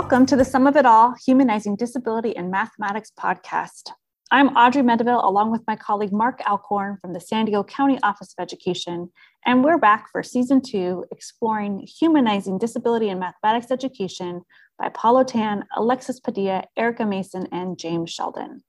Welcome 0.00 0.26
to 0.26 0.36
the 0.36 0.44
Sum 0.44 0.68
of 0.68 0.76
It 0.76 0.86
All 0.86 1.16
Humanizing 1.26 1.74
Disability 1.74 2.30
in 2.30 2.52
Mathematics 2.52 3.10
podcast. 3.18 3.90
I'm 4.30 4.56
Audrey 4.56 4.80
Mendivil, 4.80 5.24
along 5.24 5.50
with 5.50 5.62
my 5.66 5.74
colleague 5.74 6.12
Mark 6.12 6.40
Alcorn 6.48 6.98
from 7.00 7.14
the 7.14 7.20
San 7.20 7.46
Diego 7.46 7.64
County 7.64 7.98
Office 8.04 8.32
of 8.38 8.40
Education, 8.40 9.10
and 9.44 9.64
we're 9.64 9.76
back 9.76 10.06
for 10.12 10.22
season 10.22 10.62
two, 10.62 11.04
exploring 11.10 11.80
humanizing 11.80 12.58
disability 12.58 13.08
in 13.08 13.18
mathematics 13.18 13.72
education 13.72 14.42
by 14.78 14.88
Paulo 14.88 15.24
Tan, 15.24 15.64
Alexis 15.76 16.20
Padilla, 16.20 16.62
Erica 16.76 17.04
Mason, 17.04 17.48
and 17.50 17.76
James 17.76 18.08
Sheldon. 18.08 18.62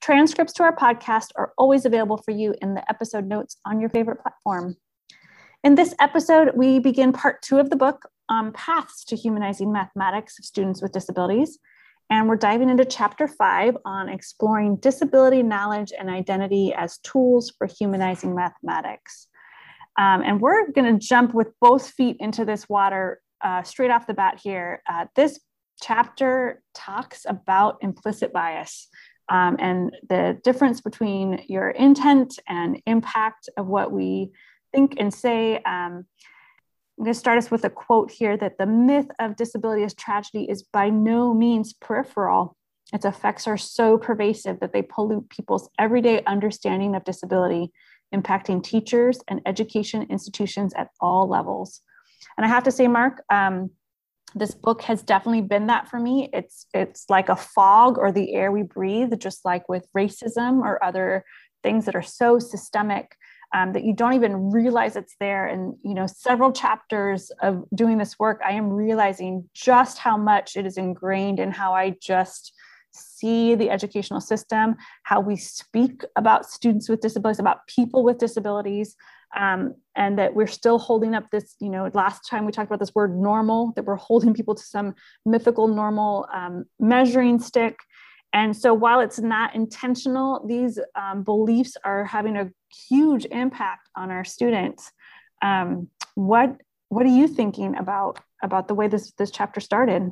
Transcripts 0.00 0.54
to 0.54 0.62
our 0.62 0.74
podcast 0.74 1.26
are 1.36 1.52
always 1.58 1.84
available 1.84 2.16
for 2.16 2.30
you 2.30 2.54
in 2.62 2.72
the 2.72 2.88
episode 2.88 3.26
notes 3.26 3.58
on 3.66 3.80
your 3.80 3.90
favorite 3.90 4.22
platform. 4.22 4.76
In 5.62 5.74
this 5.74 5.94
episode, 6.00 6.52
we 6.56 6.78
begin 6.78 7.12
part 7.12 7.42
two 7.42 7.58
of 7.58 7.68
the 7.68 7.76
book, 7.76 8.08
um, 8.28 8.52
Paths 8.52 9.04
to 9.06 9.16
Humanizing 9.16 9.72
Mathematics 9.72 10.38
of 10.38 10.44
Students 10.44 10.82
with 10.82 10.92
Disabilities. 10.92 11.58
And 12.10 12.28
we're 12.28 12.36
diving 12.36 12.68
into 12.68 12.84
chapter 12.84 13.26
five 13.26 13.76
on 13.84 14.08
exploring 14.08 14.76
disability 14.76 15.42
knowledge 15.42 15.92
and 15.98 16.10
identity 16.10 16.74
as 16.74 16.98
tools 16.98 17.52
for 17.56 17.66
humanizing 17.66 18.34
mathematics. 18.34 19.28
Um, 19.98 20.22
and 20.22 20.40
we're 20.40 20.70
going 20.70 20.98
to 20.98 21.06
jump 21.06 21.34
with 21.34 21.48
both 21.60 21.90
feet 21.90 22.16
into 22.20 22.44
this 22.44 22.68
water 22.68 23.20
uh, 23.42 23.62
straight 23.62 23.90
off 23.90 24.06
the 24.06 24.14
bat 24.14 24.40
here. 24.42 24.82
Uh, 24.88 25.06
this 25.16 25.40
chapter 25.82 26.62
talks 26.74 27.26
about 27.28 27.78
implicit 27.80 28.32
bias 28.32 28.88
um, 29.28 29.56
and 29.58 29.96
the 30.08 30.38
difference 30.44 30.80
between 30.80 31.42
your 31.48 31.70
intent 31.70 32.38
and 32.48 32.82
impact 32.86 33.48
of 33.56 33.66
what 33.66 33.92
we 33.92 34.30
think 34.72 34.96
and 34.98 35.12
say. 35.12 35.58
Um, 35.62 36.04
I'm 36.98 37.04
going 37.04 37.12
to 37.12 37.18
start 37.18 37.38
us 37.38 37.50
with 37.50 37.64
a 37.64 37.70
quote 37.70 38.12
here 38.12 38.36
that 38.36 38.56
the 38.56 38.66
myth 38.66 39.08
of 39.18 39.36
disability 39.36 39.82
as 39.82 39.94
tragedy 39.94 40.48
is 40.48 40.62
by 40.62 40.90
no 40.90 41.34
means 41.34 41.72
peripheral. 41.72 42.56
Its 42.92 43.04
effects 43.04 43.48
are 43.48 43.56
so 43.56 43.98
pervasive 43.98 44.60
that 44.60 44.72
they 44.72 44.82
pollute 44.82 45.28
people's 45.28 45.68
everyday 45.76 46.22
understanding 46.24 46.94
of 46.94 47.02
disability, 47.02 47.72
impacting 48.14 48.62
teachers 48.62 49.18
and 49.26 49.40
education 49.44 50.06
institutions 50.08 50.72
at 50.74 50.90
all 51.00 51.28
levels. 51.28 51.80
And 52.36 52.46
I 52.46 52.48
have 52.48 52.62
to 52.64 52.70
say, 52.70 52.86
Mark, 52.86 53.24
um, 53.28 53.70
this 54.36 54.54
book 54.54 54.82
has 54.82 55.02
definitely 55.02 55.42
been 55.42 55.66
that 55.68 55.88
for 55.88 55.98
me. 55.98 56.28
It's 56.32 56.66
it's 56.74 57.06
like 57.08 57.28
a 57.28 57.36
fog 57.36 57.98
or 57.98 58.12
the 58.12 58.34
air 58.34 58.50
we 58.52 58.62
breathe, 58.62 59.18
just 59.18 59.44
like 59.44 59.68
with 59.68 59.86
racism 59.96 60.60
or 60.60 60.82
other 60.82 61.24
things 61.62 61.86
that 61.86 61.96
are 61.96 62.02
so 62.02 62.38
systemic 62.38 63.16
um, 63.52 63.72
that 63.72 63.84
you 63.84 63.92
don't 63.92 64.14
even 64.14 64.50
realize 64.50 64.96
it's 64.96 65.16
there. 65.20 65.46
And, 65.46 65.76
you 65.82 65.94
know, 65.94 66.06
several 66.06 66.52
chapters 66.52 67.30
of 67.42 67.64
doing 67.74 67.98
this 67.98 68.18
work, 68.18 68.40
I 68.44 68.52
am 68.52 68.70
realizing 68.70 69.48
just 69.54 69.98
how 69.98 70.16
much 70.16 70.56
it 70.56 70.66
is 70.66 70.76
ingrained 70.76 71.38
in 71.38 71.50
how 71.50 71.74
I 71.74 71.96
just 72.00 72.52
see 72.92 73.54
the 73.54 73.70
educational 73.70 74.20
system, 74.20 74.76
how 75.02 75.20
we 75.20 75.36
speak 75.36 76.04
about 76.16 76.46
students 76.46 76.88
with 76.88 77.00
disabilities, 77.00 77.40
about 77.40 77.66
people 77.66 78.04
with 78.04 78.18
disabilities, 78.18 78.96
um, 79.36 79.74
and 79.96 80.18
that 80.18 80.34
we're 80.34 80.46
still 80.46 80.78
holding 80.78 81.14
up 81.14 81.28
this, 81.30 81.56
you 81.60 81.68
know, 81.68 81.90
last 81.92 82.28
time 82.28 82.44
we 82.44 82.52
talked 82.52 82.68
about 82.68 82.78
this 82.78 82.94
word 82.94 83.18
normal, 83.18 83.72
that 83.74 83.84
we're 83.84 83.96
holding 83.96 84.32
people 84.32 84.54
to 84.54 84.62
some 84.62 84.94
mythical 85.26 85.66
normal 85.66 86.28
um, 86.32 86.64
measuring 86.78 87.40
stick. 87.40 87.76
And 88.34 88.54
so 88.54 88.74
while 88.74 88.98
it's 88.98 89.20
not 89.20 89.54
intentional, 89.54 90.44
these 90.44 90.80
um, 90.96 91.22
beliefs 91.22 91.76
are 91.84 92.04
having 92.04 92.36
a 92.36 92.50
huge 92.88 93.24
impact 93.26 93.88
on 93.96 94.10
our 94.10 94.24
students. 94.24 94.90
Um, 95.40 95.88
what 96.16 96.56
what 96.88 97.06
are 97.06 97.16
you 97.16 97.28
thinking 97.28 97.76
about 97.76 98.18
about 98.42 98.66
the 98.66 98.74
way 98.74 98.88
this 98.88 99.12
this 99.12 99.30
chapter 99.30 99.60
started? 99.60 100.10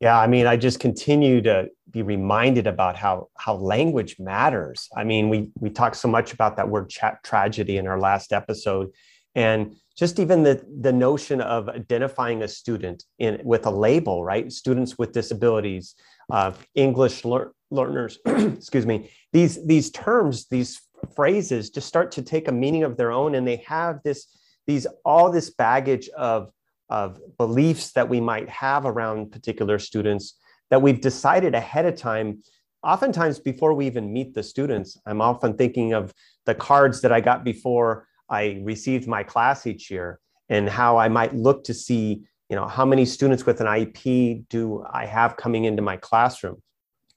Yeah, 0.00 0.18
I 0.18 0.26
mean, 0.26 0.46
I 0.46 0.56
just 0.56 0.80
continue 0.80 1.40
to 1.42 1.68
be 1.90 2.02
reminded 2.02 2.66
about 2.66 2.96
how 2.96 3.28
how 3.38 3.54
language 3.54 4.16
matters. 4.18 4.88
I 4.96 5.04
mean, 5.04 5.28
we 5.28 5.52
we 5.60 5.70
talked 5.70 5.96
so 5.96 6.08
much 6.08 6.32
about 6.32 6.56
that 6.56 6.68
word 6.68 6.90
chat 6.90 7.22
tragedy 7.22 7.76
in 7.76 7.86
our 7.86 8.00
last 8.00 8.32
episode, 8.32 8.90
and 9.36 9.76
just 9.96 10.18
even 10.18 10.42
the 10.42 10.64
the 10.80 10.92
notion 10.92 11.40
of 11.40 11.68
identifying 11.68 12.42
a 12.42 12.48
student 12.48 13.04
in 13.18 13.40
with 13.44 13.66
a 13.66 13.70
label, 13.70 14.24
right? 14.24 14.50
Students 14.50 14.98
with 14.98 15.12
disabilities, 15.12 15.94
uh, 16.30 16.52
English 16.74 17.24
lear- 17.24 17.52
learners, 17.70 18.18
excuse 18.26 18.86
me. 18.86 19.10
These 19.32 19.66
these 19.66 19.90
terms, 19.90 20.46
these 20.48 20.80
phrases 21.14 21.70
just 21.70 21.88
start 21.88 22.12
to 22.12 22.22
take 22.22 22.48
a 22.48 22.52
meaning 22.52 22.82
of 22.82 22.96
their 22.96 23.12
own 23.12 23.34
and 23.34 23.46
they 23.46 23.56
have 23.66 24.00
this 24.04 24.26
these 24.66 24.86
all 25.04 25.30
this 25.30 25.50
baggage 25.50 26.08
of 26.10 26.50
of 26.88 27.20
beliefs 27.38 27.92
that 27.92 28.08
we 28.08 28.20
might 28.20 28.48
have 28.48 28.84
around 28.84 29.30
particular 29.30 29.78
students 29.78 30.38
that 30.70 30.82
we've 30.82 31.00
decided 31.00 31.54
ahead 31.54 31.86
of 31.86 31.96
time 31.96 32.42
oftentimes 32.82 33.38
before 33.38 33.74
we 33.74 33.86
even 33.86 34.12
meet 34.12 34.34
the 34.34 34.42
students 34.42 34.98
i'm 35.06 35.20
often 35.20 35.56
thinking 35.56 35.92
of 35.92 36.12
the 36.46 36.54
cards 36.54 37.00
that 37.00 37.12
i 37.12 37.20
got 37.20 37.44
before 37.44 38.06
i 38.28 38.60
received 38.62 39.06
my 39.06 39.22
class 39.22 39.66
each 39.66 39.90
year 39.90 40.18
and 40.48 40.68
how 40.68 40.96
i 40.96 41.08
might 41.08 41.34
look 41.34 41.64
to 41.64 41.74
see 41.74 42.22
you 42.50 42.56
know 42.56 42.66
how 42.66 42.84
many 42.84 43.04
students 43.04 43.46
with 43.46 43.60
an 43.60 43.66
iep 43.66 44.46
do 44.48 44.84
i 44.92 45.06
have 45.06 45.36
coming 45.36 45.64
into 45.64 45.82
my 45.82 45.96
classroom 45.96 46.60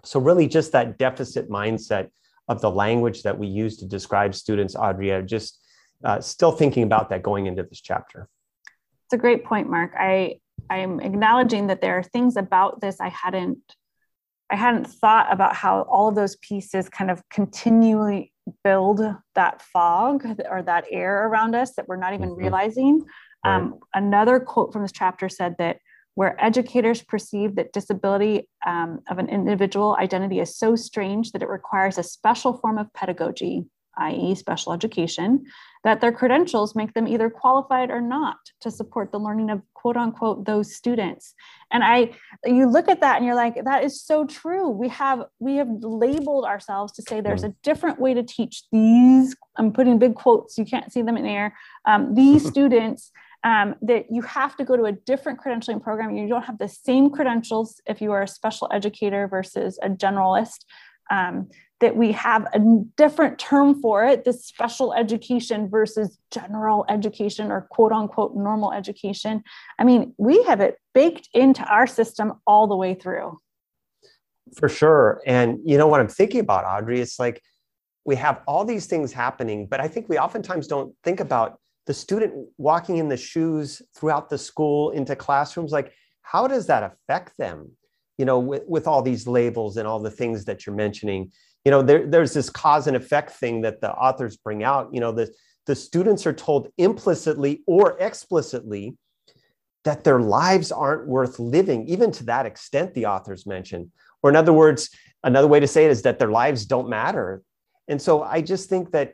so 0.05 0.19
really 0.19 0.47
just 0.47 0.71
that 0.73 0.97
deficit 0.97 1.49
mindset 1.49 2.09
of 2.47 2.61
the 2.61 2.69
language 2.69 3.23
that 3.23 3.37
we 3.37 3.47
use 3.47 3.77
to 3.77 3.85
describe 3.85 4.35
students, 4.35 4.75
Audrey, 4.75 5.23
just 5.25 5.59
uh, 6.03 6.19
still 6.19 6.51
thinking 6.51 6.83
about 6.83 7.09
that 7.09 7.23
going 7.23 7.45
into 7.47 7.63
this 7.63 7.81
chapter. 7.81 8.27
It's 9.05 9.13
a 9.13 9.17
great 9.17 9.45
point, 9.45 9.69
Mark. 9.69 9.93
I 9.97 10.39
I'm 10.69 10.99
acknowledging 10.99 11.67
that 11.67 11.81
there 11.81 11.97
are 11.97 12.03
things 12.03 12.37
about 12.37 12.79
this 12.79 12.99
I 12.99 13.09
hadn't 13.09 13.59
I 14.51 14.55
hadn't 14.55 14.85
thought 14.85 15.31
about 15.31 15.55
how 15.55 15.81
all 15.83 16.09
of 16.09 16.15
those 16.15 16.35
pieces 16.37 16.89
kind 16.89 17.09
of 17.09 17.27
continually 17.29 18.31
build 18.63 19.01
that 19.35 19.61
fog 19.61 20.25
or 20.49 20.61
that 20.61 20.85
air 20.91 21.27
around 21.27 21.55
us 21.55 21.73
that 21.75 21.87
we're 21.87 21.95
not 21.95 22.13
even 22.13 22.29
mm-hmm. 22.29 22.41
realizing. 22.41 23.05
Right. 23.45 23.55
Um, 23.55 23.79
another 23.93 24.39
quote 24.39 24.71
from 24.71 24.81
this 24.81 24.91
chapter 24.91 25.29
said 25.29 25.55
that 25.59 25.77
where 26.15 26.41
educators 26.43 27.01
perceive 27.01 27.55
that 27.55 27.73
disability 27.73 28.47
um, 28.65 28.99
of 29.09 29.17
an 29.17 29.29
individual 29.29 29.97
identity 29.99 30.39
is 30.39 30.55
so 30.55 30.75
strange 30.75 31.31
that 31.31 31.41
it 31.41 31.49
requires 31.49 31.97
a 31.97 32.03
special 32.03 32.53
form 32.53 32.77
of 32.77 32.91
pedagogy, 32.93 33.65
i.e., 33.97 34.35
special 34.35 34.73
education, 34.73 35.43
that 35.83 36.01
their 36.01 36.11
credentials 36.11 36.75
make 36.75 36.93
them 36.93 37.07
either 37.07 37.29
qualified 37.29 37.89
or 37.89 37.99
not 37.99 38.37
to 38.61 38.69
support 38.69 39.11
the 39.11 39.19
learning 39.19 39.49
of 39.49 39.61
quote 39.73 39.97
unquote 39.97 40.45
those 40.45 40.75
students. 40.75 41.33
And 41.71 41.83
I, 41.83 42.11
you 42.45 42.69
look 42.69 42.87
at 42.87 43.01
that 43.01 43.17
and 43.17 43.25
you're 43.25 43.35
like, 43.35 43.63
that 43.65 43.83
is 43.83 44.01
so 44.01 44.25
true. 44.25 44.69
We 44.69 44.89
have 44.89 45.25
we 45.39 45.55
have 45.55 45.69
labeled 45.81 46.45
ourselves 46.45 46.93
to 46.93 47.01
say 47.01 47.21
there's 47.21 47.43
a 47.43 47.53
different 47.63 47.99
way 47.99 48.13
to 48.13 48.23
teach 48.23 48.63
these. 48.71 49.35
I'm 49.57 49.73
putting 49.73 49.99
big 49.99 50.15
quotes. 50.15 50.57
You 50.57 50.65
can't 50.65 50.91
see 50.91 51.01
them 51.01 51.17
in 51.17 51.25
air. 51.25 51.57
Um, 51.85 52.13
these 52.13 52.47
students 52.53 53.11
um, 53.43 53.75
that 53.81 54.05
you 54.09 54.21
have 54.21 54.55
to 54.57 54.63
go 54.63 54.77
to 54.77 54.85
a 54.85 54.91
different 54.91 55.39
credentialing 55.39 55.81
program. 55.81 56.15
You 56.15 56.27
don't 56.27 56.43
have 56.43 56.57
the 56.57 56.69
same 56.69 57.09
credentials 57.09 57.81
if 57.85 58.01
you 58.01 58.11
are 58.11 58.23
a 58.23 58.27
special 58.27 58.69
educator 58.71 59.27
versus 59.27 59.77
a 59.81 59.89
generalist. 59.89 60.65
Um, 61.11 61.49
that 61.83 61.97
we 61.97 62.13
have 62.13 62.47
a 62.53 62.59
different 62.95 63.37
term 63.37 63.81
for 63.81 64.05
it 64.05 64.23
this 64.23 64.45
special 64.45 64.93
education 64.93 65.69
versus 65.69 66.17
general 66.31 66.85
education 66.87 67.51
or 67.51 67.67
quote 67.71 67.91
unquote 67.91 68.33
normal 68.37 68.71
education. 68.71 69.43
I 69.77 69.83
mean, 69.83 70.13
we 70.17 70.41
have 70.43 70.61
it 70.61 70.77
baked 70.93 71.27
into 71.33 71.61
our 71.65 71.85
system 71.85 72.35
all 72.47 72.67
the 72.67 72.77
way 72.77 72.93
through. 72.93 73.37
For 74.55 74.69
sure. 74.69 75.21
And 75.25 75.59
you 75.65 75.77
know 75.77 75.87
what 75.87 75.99
I'm 75.99 76.07
thinking 76.07 76.39
about, 76.39 76.63
Audrey? 76.63 77.01
It's 77.01 77.19
like 77.19 77.41
we 78.05 78.15
have 78.15 78.41
all 78.47 78.63
these 78.63 78.85
things 78.85 79.11
happening, 79.11 79.67
but 79.67 79.81
I 79.81 79.89
think 79.89 80.07
we 80.07 80.17
oftentimes 80.17 80.67
don't 80.67 80.95
think 81.03 81.19
about 81.19 81.59
the 81.85 81.93
student 81.93 82.47
walking 82.57 82.97
in 82.97 83.09
the 83.09 83.17
shoes 83.17 83.81
throughout 83.95 84.29
the 84.29 84.37
school 84.37 84.91
into 84.91 85.15
classrooms 85.15 85.71
like 85.71 85.93
how 86.21 86.47
does 86.47 86.67
that 86.67 86.83
affect 86.83 87.37
them? 87.37 87.69
You 88.17 88.25
know 88.25 88.39
with, 88.39 88.63
with 88.67 88.87
all 88.87 89.01
these 89.01 89.27
labels 89.27 89.77
and 89.77 89.87
all 89.87 89.99
the 89.99 90.11
things 90.11 90.45
that 90.45 90.65
you're 90.65 90.75
mentioning 90.75 91.31
you 91.65 91.71
know 91.71 91.81
there, 91.81 92.05
there's 92.05 92.33
this 92.33 92.49
cause 92.49 92.87
and 92.87 92.97
effect 92.97 93.31
thing 93.31 93.61
that 93.61 93.81
the 93.81 93.91
authors 93.91 94.37
bring 94.37 94.63
out. 94.63 94.89
You 94.93 94.99
know 94.99 95.11
the, 95.11 95.33
the 95.65 95.75
students 95.75 96.25
are 96.25 96.33
told 96.33 96.69
implicitly 96.77 97.63
or 97.65 97.97
explicitly 97.99 98.97
that 99.85 100.03
their 100.03 100.19
lives 100.19 100.71
aren't 100.71 101.07
worth 101.07 101.39
living 101.39 101.87
even 101.87 102.11
to 102.11 102.23
that 102.25 102.45
extent 102.45 102.93
the 102.93 103.05
authors 103.05 103.45
mention. 103.45 103.91
Or 104.21 104.29
in 104.29 104.35
other 104.35 104.53
words 104.53 104.89
another 105.23 105.47
way 105.47 105.59
to 105.59 105.67
say 105.67 105.85
it 105.85 105.91
is 105.91 106.01
that 106.01 106.19
their 106.19 106.31
lives 106.31 106.65
don't 106.65 106.89
matter. 106.89 107.41
And 107.87 108.01
so 108.01 108.23
i 108.23 108.41
just 108.41 108.69
think 108.69 108.91
that 108.91 109.13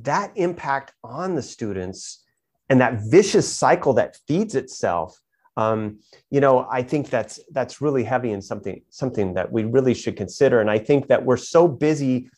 that 0.00 0.32
impact 0.36 0.94
on 1.04 1.34
the 1.34 1.42
students 1.42 2.24
and 2.68 2.80
that 2.80 3.00
vicious 3.10 3.52
cycle 3.52 3.92
that 3.94 4.16
feeds 4.26 4.54
itself 4.54 5.18
um, 5.58 5.98
you 6.30 6.40
know 6.40 6.66
i 6.70 6.82
think 6.82 7.10
that's 7.10 7.38
that's 7.52 7.80
really 7.82 8.02
heavy 8.02 8.32
and 8.32 8.42
something 8.42 8.82
something 8.88 9.34
that 9.34 9.52
we 9.52 9.64
really 9.64 9.94
should 9.94 10.16
consider. 10.16 10.60
And 10.60 10.70
i 10.70 10.78
think 10.78 11.08
that 11.08 11.24
we're 11.24 11.36
so 11.36 11.68
busy 11.68 12.30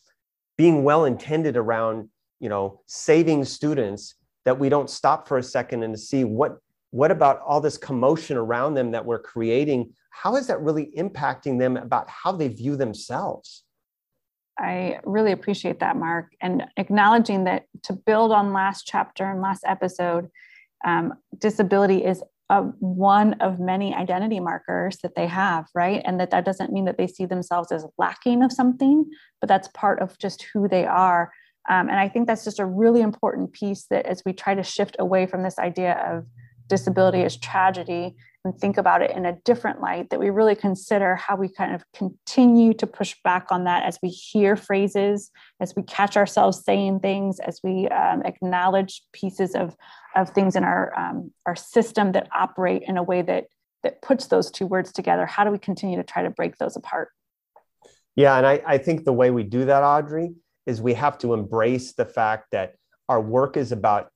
being 0.57 0.83
well 0.83 1.05
intended 1.05 1.55
around 1.57 2.09
you 2.39 2.49
know 2.49 2.81
saving 2.85 3.45
students 3.45 4.15
that 4.43 4.59
we 4.59 4.69
don't 4.69 4.89
stop 4.89 5.27
for 5.27 5.37
a 5.37 5.43
second 5.43 5.83
and 5.83 5.93
to 5.93 5.99
see 5.99 6.23
what 6.23 6.57
what 6.95 7.11
about 7.11 7.41
all 7.41 7.59
this 7.59 7.77
commotion 7.77 8.37
around 8.37 8.73
them 8.73 8.91
that 8.91 9.05
we're 9.05 9.19
creating? 9.19 9.91
How 10.11 10.37
is 10.37 10.47
that 10.47 10.61
really 10.61 10.93
impacting 10.97 11.59
them 11.59 11.75
about 11.75 12.09
how 12.09 12.31
they 12.31 12.47
view 12.47 12.77
themselves 12.77 13.64
I 14.57 14.99
really 15.03 15.31
appreciate 15.31 15.79
that, 15.79 15.97
Mark, 15.97 16.31
and 16.41 16.65
acknowledging 16.77 17.43
that 17.43 17.65
to 17.83 17.93
build 17.93 18.31
on 18.31 18.53
last 18.53 18.85
chapter 18.85 19.29
and 19.29 19.41
last 19.41 19.63
episode, 19.65 20.29
um, 20.85 21.13
disability 21.37 22.05
is 22.05 22.23
a, 22.49 22.61
one 22.79 23.33
of 23.35 23.59
many 23.59 23.93
identity 23.93 24.39
markers 24.39 24.97
that 25.03 25.15
they 25.15 25.27
have, 25.27 25.65
right? 25.73 26.01
And 26.05 26.19
that 26.19 26.31
that 26.31 26.45
doesn't 26.45 26.71
mean 26.71 26.85
that 26.85 26.97
they 26.97 27.07
see 27.07 27.25
themselves 27.25 27.71
as 27.71 27.85
lacking 27.97 28.43
of 28.43 28.51
something, 28.51 29.05
but 29.41 29.47
that's 29.47 29.67
part 29.69 29.99
of 29.99 30.17
just 30.19 30.45
who 30.53 30.67
they 30.67 30.85
are. 30.85 31.31
Um, 31.69 31.89
and 31.89 31.99
I 31.99 32.07
think 32.07 32.27
that's 32.27 32.43
just 32.43 32.59
a 32.59 32.65
really 32.65 33.01
important 33.01 33.51
piece 33.51 33.87
that 33.89 34.05
as 34.05 34.21
we 34.25 34.33
try 34.33 34.53
to 34.53 34.63
shift 34.63 34.95
away 34.99 35.25
from 35.25 35.43
this 35.43 35.57
idea 35.57 35.93
of 35.93 36.25
disability 36.67 37.23
as 37.23 37.37
tragedy 37.37 38.15
and 38.45 38.57
think 38.57 38.77
about 38.77 39.01
it 39.01 39.11
in 39.11 39.25
a 39.25 39.33
different 39.43 39.81
light, 39.81 40.09
that 40.09 40.19
we 40.19 40.29
really 40.29 40.55
consider 40.55 41.15
how 41.15 41.35
we 41.35 41.49
kind 41.49 41.73
of 41.73 41.83
continue 41.93 42.73
to 42.75 42.87
push 42.87 43.15
back 43.23 43.47
on 43.49 43.63
that 43.65 43.83
as 43.83 43.97
we 44.01 44.09
hear 44.09 44.55
phrases, 44.55 45.31
as 45.59 45.75
we 45.75 45.83
catch 45.83 46.15
ourselves 46.15 46.63
saying 46.63 46.99
things, 46.99 47.39
as 47.39 47.59
we 47.63 47.87
um, 47.89 48.21
acknowledge 48.23 49.01
pieces 49.11 49.55
of, 49.55 49.75
of 50.15 50.29
things 50.29 50.55
in 50.55 50.63
our, 50.63 50.97
um, 50.97 51.31
our 51.45 51.55
system 51.55 52.11
that 52.11 52.29
operate 52.33 52.83
in 52.87 52.97
a 52.97 53.03
way 53.03 53.21
that, 53.23 53.45
that 53.83 54.01
puts 54.01 54.27
those 54.27 54.51
two 54.51 54.67
words 54.67 54.93
together. 54.93 55.25
How 55.25 55.43
do 55.43 55.51
we 55.51 55.59
continue 55.59 55.97
to 55.97 56.03
try 56.03 56.23
to 56.23 56.29
break 56.29 56.57
those 56.57 56.75
apart? 56.75 57.09
Yeah, 58.15 58.37
and 58.37 58.45
I, 58.45 58.61
I 58.65 58.77
think 58.77 59.03
the 59.03 59.13
way 59.13 59.31
we 59.31 59.43
do 59.43 59.65
that, 59.65 59.83
Audrey, 59.83 60.31
is 60.65 60.81
we 60.81 60.93
have 60.93 61.17
to 61.17 61.33
embrace 61.33 61.93
the 61.93 62.05
fact 62.05 62.51
that 62.51 62.75
our 63.09 63.19
work 63.19 63.57
is 63.57 63.71
about 63.71 64.09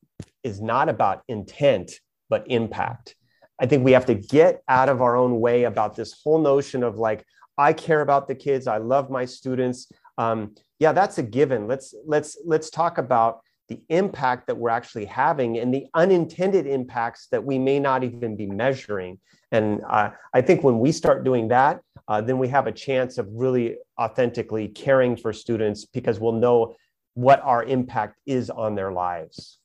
is 0.44 0.62
not 0.62 0.90
about 0.90 1.24
intent 1.28 1.92
but 2.30 2.44
impact 2.48 3.16
I 3.59 3.65
think 3.65 3.83
we 3.83 3.91
have 3.91 4.06
to 4.06 4.15
get 4.15 4.63
out 4.67 4.89
of 4.89 5.01
our 5.01 5.15
own 5.15 5.39
way 5.39 5.63
about 5.63 5.95
this 5.95 6.19
whole 6.23 6.39
notion 6.39 6.83
of 6.83 6.97
like, 6.97 7.25
I 7.57 7.73
care 7.73 8.01
about 8.01 8.27
the 8.27 8.35
kids. 8.35 8.67
I 8.67 8.77
love 8.77 9.09
my 9.09 9.25
students. 9.25 9.91
Um, 10.17 10.56
yeah, 10.79 10.94
that's 10.94 11.17
a 11.17 11.23
given. 11.23 11.67
Let's 11.67 11.94
let's 12.06 12.38
let's 12.45 12.69
talk 12.69 12.97
about 12.97 13.41
the 13.67 13.81
impact 13.89 14.47
that 14.47 14.57
we're 14.57 14.69
actually 14.69 15.06
having 15.06 15.59
and 15.59 15.73
the 15.73 15.85
unintended 15.94 16.65
impacts 16.65 17.27
that 17.31 17.44
we 17.44 17.59
may 17.59 17.79
not 17.79 18.03
even 18.03 18.35
be 18.35 18.47
measuring. 18.47 19.19
And 19.51 19.81
uh, 19.88 20.11
I 20.33 20.41
think 20.41 20.63
when 20.63 20.79
we 20.79 20.91
start 20.91 21.23
doing 21.23 21.50
that, 21.50 21.81
uh, 22.07 22.21
then 22.21 22.39
we 22.39 22.47
have 22.47 22.65
a 22.65 22.71
chance 22.71 23.17
of 23.17 23.27
really 23.31 23.77
authentically 24.00 24.69
caring 24.69 25.15
for 25.15 25.33
students 25.33 25.85
because 25.85 26.19
we'll 26.19 26.33
know 26.33 26.75
what 27.13 27.41
our 27.41 27.63
impact 27.63 28.19
is 28.25 28.50
on 28.50 28.75
their 28.75 28.91
lives. 28.91 29.59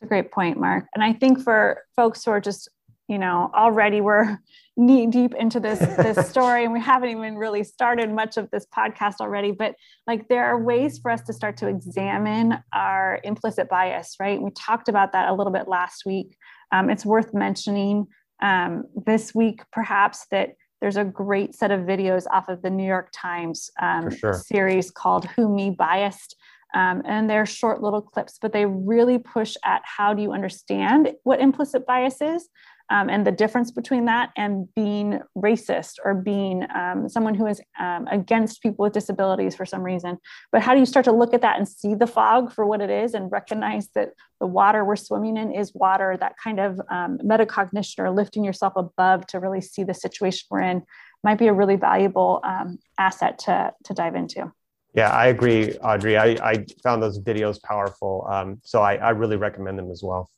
That's 0.00 0.02
a 0.02 0.06
great 0.06 0.32
point, 0.32 0.58
Mark. 0.58 0.86
And 0.94 1.02
I 1.02 1.12
think 1.12 1.40
for 1.40 1.82
folks 1.96 2.24
who 2.24 2.32
are 2.32 2.40
just 2.40 2.68
you 3.12 3.18
know 3.18 3.50
already 3.54 4.00
we're 4.00 4.38
knee 4.76 5.06
deep 5.06 5.34
into 5.34 5.60
this 5.60 5.78
this 5.78 6.28
story 6.30 6.64
and 6.64 6.72
we 6.72 6.80
haven't 6.80 7.10
even 7.10 7.36
really 7.36 7.62
started 7.62 8.10
much 8.10 8.38
of 8.38 8.50
this 8.50 8.66
podcast 8.74 9.16
already. 9.20 9.52
But 9.52 9.74
like 10.06 10.28
there 10.28 10.44
are 10.44 10.62
ways 10.62 10.98
for 10.98 11.10
us 11.10 11.20
to 11.22 11.32
start 11.34 11.58
to 11.58 11.68
examine 11.68 12.58
our 12.72 13.20
implicit 13.22 13.68
bias 13.68 14.16
right? 14.18 14.40
We 14.40 14.50
talked 14.52 14.88
about 14.88 15.12
that 15.12 15.28
a 15.28 15.34
little 15.34 15.52
bit 15.52 15.68
last 15.68 16.04
week. 16.06 16.36
Um, 16.72 16.88
it's 16.88 17.04
worth 17.04 17.34
mentioning 17.34 18.06
um, 18.42 18.84
this 19.06 19.34
week 19.34 19.62
perhaps 19.72 20.26
that 20.30 20.54
there's 20.80 20.96
a 20.96 21.04
great 21.04 21.54
set 21.54 21.70
of 21.70 21.82
videos 21.82 22.24
off 22.32 22.48
of 22.48 22.62
the 22.62 22.70
new 22.70 22.86
york 22.86 23.10
times 23.14 23.70
um, 23.80 24.10
sure. 24.10 24.34
series 24.34 24.90
called 24.90 25.26
who 25.26 25.54
me 25.54 25.70
biased. 25.70 26.34
Um, 26.74 27.02
and 27.04 27.28
they're 27.28 27.44
short 27.44 27.82
little 27.82 28.00
clips, 28.00 28.38
but 28.40 28.54
they 28.54 28.64
really 28.64 29.18
push 29.18 29.56
at 29.62 29.82
how 29.84 30.14
do 30.14 30.22
you 30.22 30.32
understand 30.32 31.12
what 31.22 31.38
implicit 31.38 31.84
bias 31.84 32.22
is 32.22 32.48
um, 32.90 33.08
and 33.08 33.26
the 33.26 33.32
difference 33.32 33.70
between 33.70 34.04
that 34.06 34.30
and 34.36 34.68
being 34.74 35.20
racist 35.36 35.94
or 36.04 36.14
being 36.14 36.66
um, 36.74 37.08
someone 37.08 37.34
who 37.34 37.46
is 37.46 37.60
um, 37.78 38.06
against 38.10 38.62
people 38.62 38.82
with 38.84 38.92
disabilities 38.92 39.54
for 39.54 39.64
some 39.66 39.82
reason. 39.82 40.18
But 40.50 40.62
how 40.62 40.74
do 40.74 40.80
you 40.80 40.86
start 40.86 41.04
to 41.04 41.12
look 41.12 41.34
at 41.34 41.42
that 41.42 41.58
and 41.58 41.68
see 41.68 41.94
the 41.94 42.06
fog 42.06 42.52
for 42.52 42.66
what 42.66 42.80
it 42.80 42.90
is 42.90 43.14
and 43.14 43.30
recognize 43.30 43.88
that 43.94 44.10
the 44.40 44.46
water 44.46 44.84
we're 44.84 44.96
swimming 44.96 45.36
in 45.36 45.52
is 45.52 45.72
water, 45.74 46.16
that 46.18 46.34
kind 46.42 46.58
of 46.58 46.80
um, 46.90 47.18
metacognition 47.18 48.00
or 48.00 48.10
lifting 48.10 48.44
yourself 48.44 48.74
above 48.76 49.26
to 49.28 49.38
really 49.38 49.60
see 49.60 49.84
the 49.84 49.94
situation 49.94 50.46
we're 50.50 50.60
in 50.60 50.82
might 51.24 51.38
be 51.38 51.46
a 51.46 51.52
really 51.52 51.76
valuable 51.76 52.40
um, 52.44 52.78
asset 52.98 53.38
to, 53.38 53.72
to 53.84 53.94
dive 53.94 54.14
into. 54.14 54.52
Yeah, 54.94 55.10
I 55.10 55.28
agree, 55.28 55.72
Audrey. 55.76 56.18
I, 56.18 56.36
I 56.42 56.66
found 56.82 57.02
those 57.02 57.18
videos 57.18 57.62
powerful. 57.62 58.26
Um, 58.30 58.60
so 58.62 58.82
I, 58.82 58.96
I 58.96 59.10
really 59.10 59.36
recommend 59.36 59.78
them 59.78 59.90
as 59.90 60.02
well. 60.02 60.28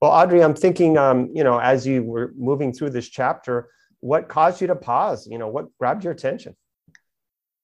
Well, 0.00 0.10
Audrey, 0.10 0.42
I'm 0.42 0.54
thinking, 0.54 0.96
um, 0.98 1.30
you 1.34 1.44
know, 1.44 1.58
as 1.58 1.86
you 1.86 2.02
were 2.02 2.32
moving 2.36 2.72
through 2.72 2.90
this 2.90 3.08
chapter, 3.08 3.68
what 4.00 4.28
caused 4.28 4.60
you 4.60 4.66
to 4.66 4.76
pause? 4.76 5.26
You 5.26 5.38
know, 5.38 5.48
what 5.48 5.66
grabbed 5.78 6.04
your 6.04 6.12
attention? 6.12 6.56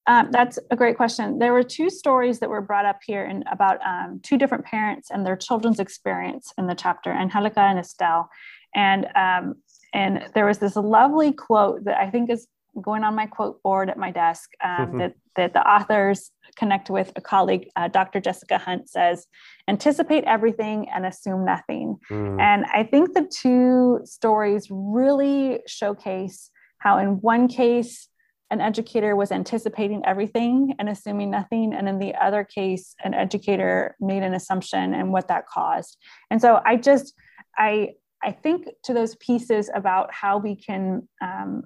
Um, 0.05 0.29
that's 0.31 0.59
a 0.69 0.75
great 0.75 0.97
question. 0.97 1.39
There 1.39 1.53
were 1.53 1.63
two 1.63 1.89
stories 1.89 2.39
that 2.39 2.49
were 2.49 2.61
brought 2.61 2.85
up 2.85 2.99
here 3.05 3.25
in 3.25 3.43
about 3.49 3.79
um, 3.85 4.19
two 4.21 4.37
different 4.37 4.65
parents 4.65 5.09
and 5.11 5.25
their 5.25 5.37
children's 5.37 5.79
experience 5.79 6.51
in 6.57 6.67
the 6.67 6.75
chapter, 6.75 7.11
Angelica 7.11 7.61
and 7.61 7.79
Estelle. 7.79 8.29
And 8.75 9.07
um, 9.15 9.55
and 9.93 10.27
there 10.33 10.45
was 10.45 10.57
this 10.57 10.75
lovely 10.75 11.31
quote 11.31 11.85
that 11.85 11.97
I 11.97 12.09
think 12.09 12.29
is 12.29 12.47
going 12.81 13.03
on 13.03 13.15
my 13.15 13.25
quote 13.25 13.61
board 13.63 13.89
at 13.89 13.97
my 13.97 14.11
desk 14.11 14.49
um, 14.63 14.97
that, 14.97 15.13
that 15.35 15.53
the 15.53 15.61
authors 15.61 16.31
connect 16.55 16.89
with 16.89 17.11
a 17.15 17.21
colleague, 17.21 17.69
uh, 17.75 17.87
Dr. 17.87 18.19
Jessica 18.19 18.57
Hunt 18.57 18.89
says, 18.89 19.27
anticipate 19.67 20.23
everything 20.25 20.89
and 20.93 21.05
assume 21.05 21.45
nothing. 21.45 21.97
Mm. 22.11 22.39
And 22.39 22.65
I 22.73 22.83
think 22.83 23.13
the 23.13 23.29
two 23.31 24.01
stories 24.05 24.67
really 24.69 25.61
showcase 25.67 26.51
how, 26.79 26.97
in 26.97 27.21
one 27.21 27.47
case, 27.47 28.09
an 28.51 28.61
educator 28.61 29.15
was 29.15 29.31
anticipating 29.31 30.03
everything 30.05 30.75
and 30.77 30.87
assuming 30.87 31.31
nothing. 31.31 31.73
And 31.73 31.89
in 31.89 31.97
the 31.97 32.13
other 32.13 32.43
case, 32.43 32.93
an 33.03 33.15
educator 33.15 33.95
made 33.99 34.21
an 34.21 34.35
assumption 34.35 34.93
and 34.93 35.11
what 35.11 35.27
that 35.29 35.47
caused. 35.47 35.97
And 36.29 36.39
so 36.39 36.61
I 36.63 36.75
just, 36.75 37.15
I, 37.57 37.93
I 38.21 38.31
think 38.31 38.67
to 38.83 38.93
those 38.93 39.15
pieces 39.15 39.71
about 39.73 40.13
how 40.13 40.37
we 40.37 40.55
can 40.55 41.07
um, 41.21 41.63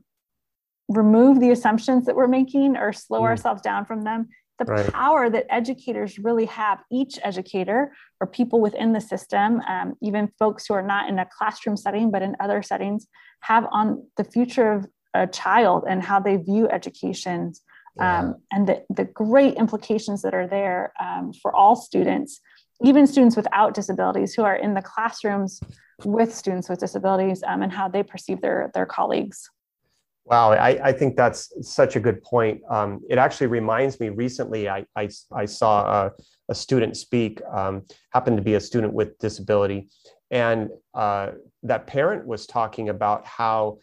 remove 0.88 1.40
the 1.40 1.52
assumptions 1.52 2.06
that 2.06 2.16
we're 2.16 2.28
making 2.28 2.78
or 2.78 2.94
slow 2.94 3.22
mm. 3.22 3.26
ourselves 3.26 3.62
down 3.62 3.86
from 3.86 4.04
them 4.04 4.28
the 4.60 4.66
right. 4.66 4.92
power 4.92 5.30
that 5.30 5.46
educators 5.50 6.18
really 6.18 6.46
have 6.46 6.80
each 6.92 7.20
educator 7.24 7.92
or 8.20 8.28
people 8.28 8.60
within 8.60 8.94
the 8.94 9.02
system 9.02 9.62
um, 9.68 9.96
even 10.02 10.32
folks 10.40 10.66
who 10.68 10.74
are 10.74 10.82
not 10.82 11.10
in 11.10 11.20
a 11.20 11.28
classroom 11.38 11.78
setting 11.78 12.12
but 12.12 12.22
in 12.22 12.36
other 12.40 12.62
settings 12.62 13.08
have 13.42 13.68
on 13.72 14.04
the 14.18 14.24
future 14.24 14.72
of 14.72 14.88
a 15.14 15.28
child 15.28 15.84
and 15.88 16.02
how 16.04 16.20
they 16.20 16.38
view 16.38 16.68
education 16.70 17.54
yeah. 17.98 18.20
um, 18.20 18.36
and 18.52 18.68
the, 18.68 18.84
the 18.90 19.06
great 19.06 19.56
implications 19.56 20.22
that 20.22 20.34
are 20.34 20.48
there 20.48 20.94
um, 21.00 21.32
for 21.42 21.56
all 21.56 21.76
students 21.76 22.40
even 22.84 23.08
students 23.08 23.36
without 23.36 23.74
disabilities 23.74 24.34
who 24.34 24.44
are 24.44 24.56
in 24.56 24.74
the 24.74 24.82
classrooms 24.82 25.60
with 26.04 26.34
students 26.34 26.70
with 26.70 26.80
disabilities 26.80 27.44
um, 27.48 27.64
and 27.64 27.72
how 27.72 27.88
they 27.88 28.04
perceive 28.04 28.40
their, 28.42 28.70
their 28.74 28.86
colleagues 28.86 29.50
Wow, 30.30 30.52
I, 30.52 30.90
I, 30.90 30.92
think 30.92 31.16
that's 31.16 31.54
such 31.62 31.96
a 31.96 32.02
good 32.02 32.22
point. 32.22 32.62
Um, 32.69 33.00
it 33.10 33.18
actually 33.18 33.48
reminds 33.48 33.98
me 34.02 34.10
recently, 34.10 34.68
I, 34.68 34.86
I, 34.94 35.07
I 35.31 35.46
saw 35.46 35.86
a, 35.86 36.12
a, 36.50 36.56
student 36.56 36.98
speak, 36.98 37.42
um, 37.50 37.84
happened 38.12 38.36
to 38.36 38.44
be 38.44 38.56
a 38.56 38.60
student 38.60 38.92
with 38.92 39.18
disability, 39.19 39.88
and 40.30 40.69
uh, 40.94 41.31
that 41.64 41.88
parent 41.88 42.28
was 42.28 42.46
talking 42.46 42.90
about 42.90 43.26
how 43.26 43.78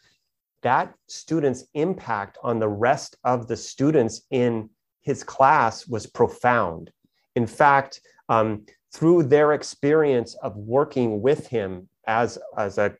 that 0.60 0.92
student's 1.08 1.64
impact 1.72 2.36
on 2.42 2.58
the 2.58 2.68
rest 2.68 3.16
of 3.24 3.48
the 3.48 3.56
students 3.56 4.20
in 4.30 4.68
his 5.00 5.24
class 5.24 5.88
was 5.88 6.06
profound. 6.06 6.90
In 7.36 7.46
fact, 7.46 8.02
um, 8.28 8.66
through 8.92 9.22
their 9.22 9.54
experience 9.54 10.34
of 10.42 10.54
working 10.56 11.22
with 11.22 11.46
him 11.46 11.88
as, 12.06 12.38
as 12.58 12.76
a, 12.76 12.94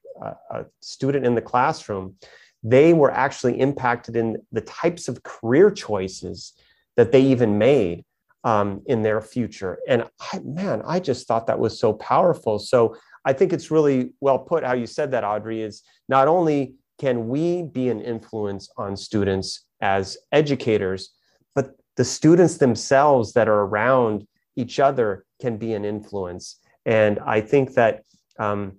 a 0.51 0.65
student 0.81 1.27
in 1.27 1.35
the 1.35 1.43
classroom, 1.43 2.15
they 2.65 2.95
were 2.95 3.11
actually 3.11 3.61
impacted 3.61 4.17
in 4.17 4.39
the 4.51 4.63
types 4.63 5.07
of 5.07 5.23
career 5.23 5.71
choices 5.71 6.55
that 6.97 7.13
they 7.13 7.21
even 7.21 7.59
made 7.59 8.05
um, 8.43 8.83
in 8.87 9.03
their 9.03 9.21
future. 9.21 9.79
And 9.87 10.05
I, 10.33 10.39
man, 10.41 10.83
I 10.87 10.99
just 10.99 11.29
thought 11.29 11.47
that 11.47 11.59
was 11.59 11.79
so 11.79 11.93
powerful. 11.93 12.59
So 12.59 12.97
I 13.25 13.35
think 13.35 13.53
it's 13.53 13.71
really 13.71 14.13
well 14.21 14.39
put 14.39 14.65
how 14.65 14.73
you 14.75 14.87
said 14.87 15.11
that, 15.13 15.25
Audrey, 15.25 15.63
is 15.63 15.83
not 16.09 16.27
only 16.27 16.75
can 16.99 17.29
we 17.29 17.63
be 17.63 17.89
an 17.91 18.01
influence 18.01 18.71
on 18.77 18.97
students 18.97 19.67
as 19.81 20.17
educators, 20.33 21.11
but 21.55 21.75
the 21.97 22.05
students 22.05 22.57
themselves 22.59 23.35
that 23.35 23.49
are 23.49 23.63
around 23.63 24.27
each 24.57 24.81
other 24.81 25.25
can 25.41 25.57
be 25.59 25.75
an 25.75 25.85
influence. 25.85 26.61
And 26.87 27.19
I 27.21 27.41
think 27.41 27.75
that 27.75 28.05
um, 28.39 28.79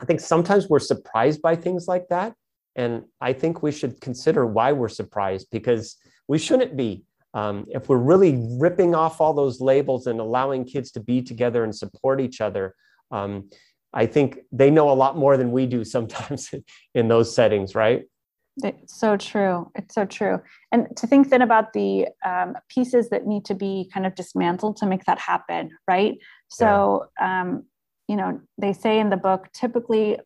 I 0.00 0.04
think 0.04 0.20
sometimes 0.20 0.68
we're 0.68 0.78
surprised 0.78 1.40
by 1.42 1.56
things 1.56 1.86
like 1.88 2.08
that 2.08 2.34
and 2.78 3.02
I 3.20 3.32
think 3.32 3.62
we 3.62 3.72
should 3.72 4.00
consider 4.00 4.46
why 4.46 4.72
we're 4.72 4.88
surprised 4.88 5.48
because 5.50 5.96
we 6.28 6.38
shouldn't 6.38 6.76
be. 6.76 7.04
Um, 7.34 7.66
if 7.68 7.88
we're 7.88 7.98
really 7.98 8.40
ripping 8.58 8.94
off 8.94 9.20
all 9.20 9.34
those 9.34 9.60
labels 9.60 10.06
and 10.06 10.20
allowing 10.20 10.64
kids 10.64 10.92
to 10.92 11.00
be 11.00 11.20
together 11.20 11.64
and 11.64 11.74
support 11.74 12.20
each 12.20 12.40
other, 12.40 12.74
um, 13.10 13.50
I 13.92 14.06
think 14.06 14.38
they 14.52 14.70
know 14.70 14.90
a 14.90 14.94
lot 14.94 15.16
more 15.16 15.36
than 15.36 15.50
we 15.50 15.66
do 15.66 15.84
sometimes 15.96 16.54
in 16.94 17.08
those 17.08 17.34
settings, 17.34 17.74
right? 17.74 18.04
It's 18.62 18.98
so 18.98 19.16
true. 19.16 19.70
It's 19.74 19.94
so 19.94 20.04
true. 20.04 20.40
And 20.72 20.88
to 20.96 21.06
think 21.06 21.30
then 21.30 21.42
about 21.42 21.72
the 21.72 22.08
um, 22.24 22.54
pieces 22.68 23.08
that 23.10 23.26
need 23.26 23.44
to 23.46 23.54
be 23.54 23.90
kind 23.92 24.06
of 24.06 24.14
dismantled 24.14 24.76
to 24.78 24.86
make 24.86 25.04
that 25.04 25.18
happen, 25.18 25.70
right? 25.86 26.18
So, 26.48 27.06
yeah. 27.20 27.42
um, 27.42 27.64
you 28.08 28.16
know, 28.16 28.40
they 28.56 28.72
say 28.72 28.98
in 28.98 29.10
the 29.10 29.16
book, 29.16 29.48
typically 29.52 30.18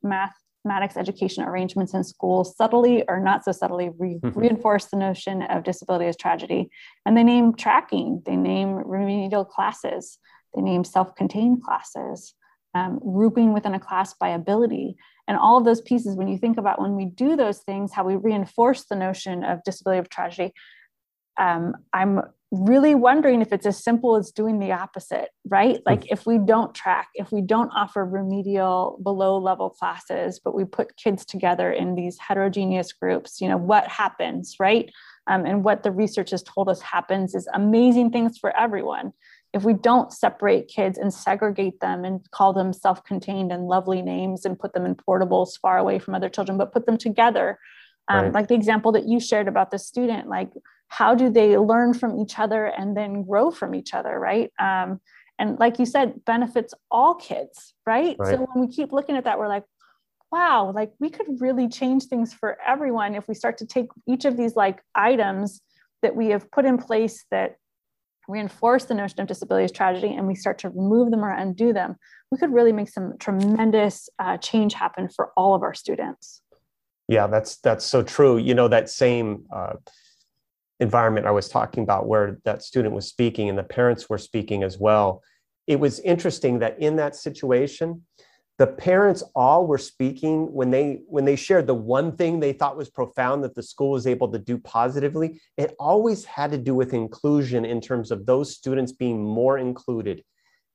mathematics 0.64 0.96
education 0.96 1.44
arrangements 1.44 1.94
in 1.94 2.04
schools 2.04 2.56
subtly 2.56 3.04
or 3.08 3.20
not 3.20 3.44
so 3.44 3.52
subtly 3.52 3.90
re- 3.98 4.20
mm-hmm. 4.22 4.38
reinforce 4.38 4.86
the 4.86 4.96
notion 4.96 5.42
of 5.42 5.64
disability 5.64 6.06
as 6.06 6.16
tragedy. 6.16 6.70
And 7.04 7.16
they 7.16 7.24
name 7.24 7.54
tracking, 7.54 8.22
they 8.24 8.36
name 8.36 8.74
remedial 8.74 9.44
classes, 9.44 10.18
they 10.54 10.62
name 10.62 10.84
self 10.84 11.14
contained 11.14 11.62
classes 11.62 12.34
um, 12.74 12.98
grouping 13.00 13.52
within 13.52 13.74
a 13.74 13.80
class 13.80 14.14
by 14.14 14.30
ability. 14.30 14.96
And 15.28 15.36
all 15.36 15.58
of 15.58 15.64
those 15.64 15.80
pieces, 15.80 16.16
when 16.16 16.28
you 16.28 16.38
think 16.38 16.58
about 16.58 16.80
when 16.80 16.96
we 16.96 17.06
do 17.06 17.36
those 17.36 17.58
things, 17.58 17.92
how 17.92 18.04
we 18.04 18.16
reinforce 18.16 18.84
the 18.84 18.96
notion 18.96 19.44
of 19.44 19.62
disability 19.64 19.98
of 19.98 20.08
tragedy, 20.08 20.52
um, 21.38 21.74
I'm 21.92 22.20
really 22.52 22.94
wondering 22.94 23.40
if 23.40 23.50
it's 23.50 23.64
as 23.64 23.82
simple 23.82 24.14
as 24.14 24.30
doing 24.30 24.58
the 24.58 24.72
opposite, 24.72 25.30
right? 25.48 25.76
Hmm. 25.76 25.82
Like 25.86 26.12
if 26.12 26.26
we 26.26 26.38
don't 26.38 26.74
track, 26.74 27.08
if 27.14 27.32
we 27.32 27.40
don't 27.40 27.70
offer 27.70 28.04
remedial 28.04 29.00
below 29.02 29.38
level 29.38 29.70
classes, 29.70 30.38
but 30.38 30.54
we 30.54 30.64
put 30.64 30.96
kids 30.96 31.24
together 31.24 31.72
in 31.72 31.94
these 31.94 32.18
heterogeneous 32.18 32.92
groups, 32.92 33.40
you 33.40 33.48
know, 33.48 33.56
what 33.56 33.88
happens, 33.88 34.56
right? 34.60 34.92
Um, 35.26 35.46
and 35.46 35.64
what 35.64 35.82
the 35.82 35.90
research 35.90 36.30
has 36.30 36.42
told 36.42 36.68
us 36.68 36.82
happens 36.82 37.34
is 37.34 37.48
amazing 37.54 38.10
things 38.10 38.36
for 38.38 38.54
everyone 38.56 39.12
if 39.52 39.64
we 39.64 39.74
don't 39.74 40.12
separate 40.12 40.68
kids 40.68 40.96
and 40.98 41.12
segregate 41.12 41.80
them 41.80 42.04
and 42.04 42.28
call 42.30 42.52
them 42.52 42.72
self-contained 42.72 43.52
and 43.52 43.66
lovely 43.66 44.00
names 44.00 44.44
and 44.44 44.58
put 44.58 44.72
them 44.72 44.86
in 44.86 44.94
portables 44.94 45.60
far 45.60 45.78
away 45.78 45.98
from 45.98 46.14
other 46.14 46.28
children 46.28 46.58
but 46.58 46.72
put 46.72 46.86
them 46.86 46.96
together 46.96 47.58
um, 48.08 48.24
right. 48.24 48.32
like 48.32 48.48
the 48.48 48.54
example 48.54 48.92
that 48.92 49.06
you 49.06 49.20
shared 49.20 49.48
about 49.48 49.70
the 49.70 49.78
student 49.78 50.28
like 50.28 50.50
how 50.92 51.14
do 51.14 51.30
they 51.30 51.56
learn 51.56 51.94
from 51.94 52.18
each 52.18 52.38
other 52.38 52.66
and 52.66 52.94
then 52.94 53.22
grow 53.24 53.50
from 53.50 53.74
each 53.74 53.94
other 53.94 54.18
right 54.18 54.52
um, 54.58 55.00
and 55.38 55.58
like 55.58 55.78
you 55.78 55.86
said 55.86 56.24
benefits 56.24 56.74
all 56.90 57.14
kids 57.14 57.74
right? 57.86 58.16
right 58.18 58.30
so 58.30 58.46
when 58.52 58.66
we 58.66 58.72
keep 58.72 58.92
looking 58.92 59.16
at 59.16 59.24
that 59.24 59.38
we're 59.38 59.48
like 59.48 59.64
wow 60.30 60.70
like 60.74 60.92
we 61.00 61.08
could 61.08 61.26
really 61.40 61.68
change 61.68 62.04
things 62.04 62.32
for 62.32 62.58
everyone 62.66 63.14
if 63.14 63.26
we 63.28 63.34
start 63.34 63.58
to 63.58 63.66
take 63.66 63.86
each 64.06 64.24
of 64.24 64.36
these 64.36 64.54
like 64.54 64.82
items 64.94 65.60
that 66.02 66.14
we 66.14 66.28
have 66.28 66.50
put 66.50 66.64
in 66.64 66.76
place 66.76 67.24
that 67.30 67.56
reinforce 68.28 68.84
the 68.84 68.94
notion 68.94 69.20
of 69.20 69.26
disability 69.26 69.64
as 69.64 69.72
tragedy 69.72 70.14
and 70.14 70.26
we 70.26 70.34
start 70.34 70.58
to 70.58 70.70
remove 70.70 71.10
them 71.10 71.24
or 71.24 71.30
undo 71.30 71.72
them, 71.72 71.96
we 72.30 72.38
could 72.38 72.52
really 72.52 72.72
make 72.72 72.88
some 72.88 73.14
tremendous 73.18 74.08
uh, 74.18 74.36
change 74.38 74.74
happen 74.74 75.08
for 75.08 75.32
all 75.36 75.54
of 75.54 75.62
our 75.62 75.74
students. 75.74 76.40
Yeah, 77.08 77.26
that's 77.26 77.56
that's 77.56 77.84
so 77.84 78.02
true. 78.02 78.38
You 78.38 78.54
know 78.54 78.68
that 78.68 78.88
same 78.88 79.44
uh, 79.54 79.74
environment 80.80 81.26
I 81.26 81.30
was 81.30 81.48
talking 81.48 81.82
about, 81.82 82.06
where 82.06 82.38
that 82.44 82.62
student 82.62 82.94
was 82.94 83.06
speaking 83.06 83.48
and 83.48 83.58
the 83.58 83.62
parents 83.62 84.08
were 84.08 84.18
speaking 84.18 84.62
as 84.62 84.78
well. 84.78 85.22
It 85.66 85.78
was 85.78 86.00
interesting 86.00 86.58
that 86.58 86.80
in 86.80 86.96
that 86.96 87.14
situation, 87.14 88.02
the 88.58 88.66
parents 88.66 89.24
all 89.34 89.66
were 89.66 89.78
speaking 89.78 90.52
when 90.52 90.70
they 90.70 91.00
when 91.08 91.24
they 91.24 91.36
shared 91.36 91.66
the 91.66 91.74
one 91.74 92.16
thing 92.16 92.38
they 92.38 92.52
thought 92.52 92.76
was 92.76 92.90
profound 92.90 93.42
that 93.42 93.54
the 93.54 93.62
school 93.62 93.90
was 93.90 94.06
able 94.06 94.30
to 94.30 94.38
do 94.38 94.58
positively 94.58 95.40
it 95.56 95.74
always 95.80 96.24
had 96.24 96.50
to 96.52 96.58
do 96.58 96.74
with 96.74 96.94
inclusion 96.94 97.64
in 97.64 97.80
terms 97.80 98.10
of 98.10 98.26
those 98.26 98.54
students 98.54 98.92
being 98.92 99.20
more 99.20 99.58
included 99.58 100.22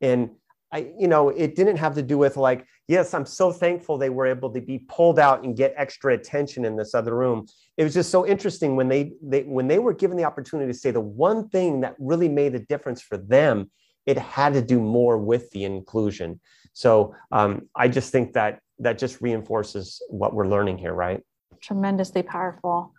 and 0.01 0.31
i 0.71 0.91
you 0.97 1.07
know 1.07 1.29
it 1.29 1.55
didn't 1.55 1.77
have 1.77 1.95
to 1.95 2.01
do 2.01 2.17
with 2.17 2.37
like 2.37 2.65
yes 2.87 3.13
i'm 3.13 3.25
so 3.25 3.51
thankful 3.51 3.97
they 3.97 4.09
were 4.09 4.25
able 4.25 4.49
to 4.49 4.61
be 4.61 4.79
pulled 4.87 5.19
out 5.19 5.43
and 5.43 5.55
get 5.55 5.73
extra 5.77 6.13
attention 6.13 6.65
in 6.65 6.75
this 6.75 6.93
other 6.93 7.15
room 7.15 7.45
it 7.77 7.83
was 7.83 7.93
just 7.93 8.09
so 8.09 8.25
interesting 8.25 8.75
when 8.75 8.87
they, 8.87 9.11
they 9.21 9.43
when 9.43 9.67
they 9.67 9.79
were 9.79 9.93
given 9.93 10.17
the 10.17 10.23
opportunity 10.23 10.71
to 10.71 10.77
say 10.77 10.91
the 10.91 10.99
one 10.99 11.47
thing 11.49 11.81
that 11.81 11.95
really 11.99 12.29
made 12.29 12.55
a 12.55 12.59
difference 12.59 13.01
for 13.01 13.17
them 13.17 13.69
it 14.05 14.17
had 14.17 14.53
to 14.53 14.61
do 14.61 14.79
more 14.79 15.17
with 15.17 15.49
the 15.51 15.63
inclusion 15.63 16.39
so 16.77 17.15
um, 17.31 17.69
I 17.75 17.87
just 17.87 18.11
think 18.11 18.33
that 18.33 18.59
that 18.77 18.99
just 18.99 19.19
reinforces 19.19 19.99
what 20.09 20.35
we're 20.35 20.47
learning 20.47 20.77
here, 20.77 20.93
right? 20.93 21.23
Tremendously 21.59 22.21
powerful. 22.21 22.93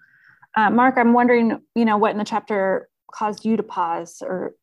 Uh, 0.56 0.68
Mark, 0.68 0.96
I'm 0.98 1.12
wondering, 1.12 1.60
you 1.76 1.84
know, 1.84 1.96
what 1.96 2.10
in 2.10 2.18
the 2.18 2.24
chapter 2.24 2.88
caused 3.12 3.44
you 3.44 3.56
to 3.56 3.62
pause 3.62 4.20
or 4.20 4.56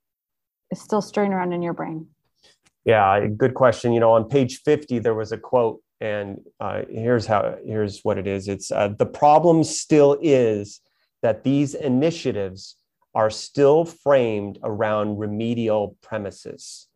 is 0.70 0.82
still 0.82 1.02
stirring 1.02 1.32
around 1.32 1.54
in 1.54 1.62
your 1.62 1.72
brain? 1.72 2.08
Yeah, 2.86 3.28
good 3.28 3.56
question. 3.56 3.94
You 3.94 4.00
know, 4.00 4.12
on 4.12 4.30
page 4.30 4.62
50, 4.62 5.00
there 5.00 5.16
was 5.16 5.32
a 5.32 5.38
quote, 5.38 5.82
and 6.00 6.40
uh, 6.60 6.84
here's 6.90 7.26
how 7.26 7.56
here's 7.66 8.02
what 8.02 8.18
it 8.18 8.28
is. 8.28 8.48
It's 8.48 8.72
uh, 8.72 8.90
the 8.90 9.08
problem 9.08 9.64
still 9.64 10.18
is 10.22 10.82
that 11.24 11.44
these 11.44 11.74
initiatives 11.74 12.76
are 13.16 13.30
still 13.30 13.86
framed 13.86 14.60
around 14.62 15.18
remedial 15.18 15.98
premises. 16.02 16.88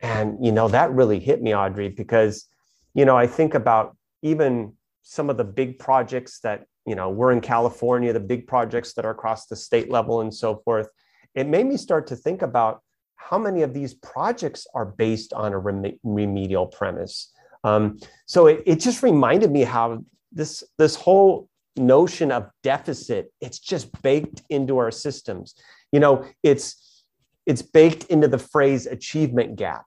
And, 0.00 0.44
you 0.44 0.50
know, 0.50 0.68
that 0.68 0.90
really 0.90 1.20
hit 1.20 1.42
me, 1.42 1.54
Audrey, 1.54 1.90
because, 1.90 2.46
you 2.94 3.04
know, 3.04 3.16
I 3.16 3.26
think 3.26 3.54
about 3.54 3.96
even 4.22 4.72
some 5.02 5.28
of 5.28 5.36
the 5.36 5.44
big 5.44 5.78
projects 5.78 6.40
that, 6.40 6.66
you 6.86 6.94
know, 6.94 7.10
we're 7.10 7.30
in 7.30 7.42
California, 7.42 8.12
the 8.12 8.20
big 8.20 8.46
projects 8.46 8.94
that 8.94 9.04
are 9.04 9.10
across 9.10 9.46
the 9.46 9.56
state 9.56 9.90
level 9.90 10.22
and 10.22 10.34
so 10.34 10.56
forth. 10.64 10.88
It 11.34 11.46
made 11.46 11.66
me 11.66 11.76
start 11.76 12.06
to 12.08 12.16
think 12.16 12.42
about 12.42 12.82
how 13.16 13.38
many 13.38 13.62
of 13.62 13.72
these 13.72 13.94
projects 13.94 14.66
are 14.74 14.86
based 14.86 15.32
on 15.32 15.52
a 15.52 15.58
rem- 15.58 15.98
remedial 16.02 16.66
premise. 16.66 17.32
Um, 17.64 17.98
so 18.26 18.46
it, 18.46 18.62
it 18.66 18.80
just 18.80 19.02
reminded 19.02 19.50
me 19.50 19.62
how 19.62 20.04
this, 20.32 20.62
this 20.78 20.94
whole 20.94 21.48
notion 21.76 22.30
of 22.30 22.50
deficit, 22.62 23.32
it's 23.40 23.58
just 23.58 23.90
baked 24.02 24.42
into 24.50 24.78
our 24.78 24.90
systems. 24.90 25.54
You 25.92 26.00
know, 26.00 26.26
it's, 26.42 27.04
it's 27.46 27.62
baked 27.62 28.04
into 28.04 28.28
the 28.28 28.38
phrase 28.38 28.86
achievement 28.86 29.56
gap. 29.56 29.86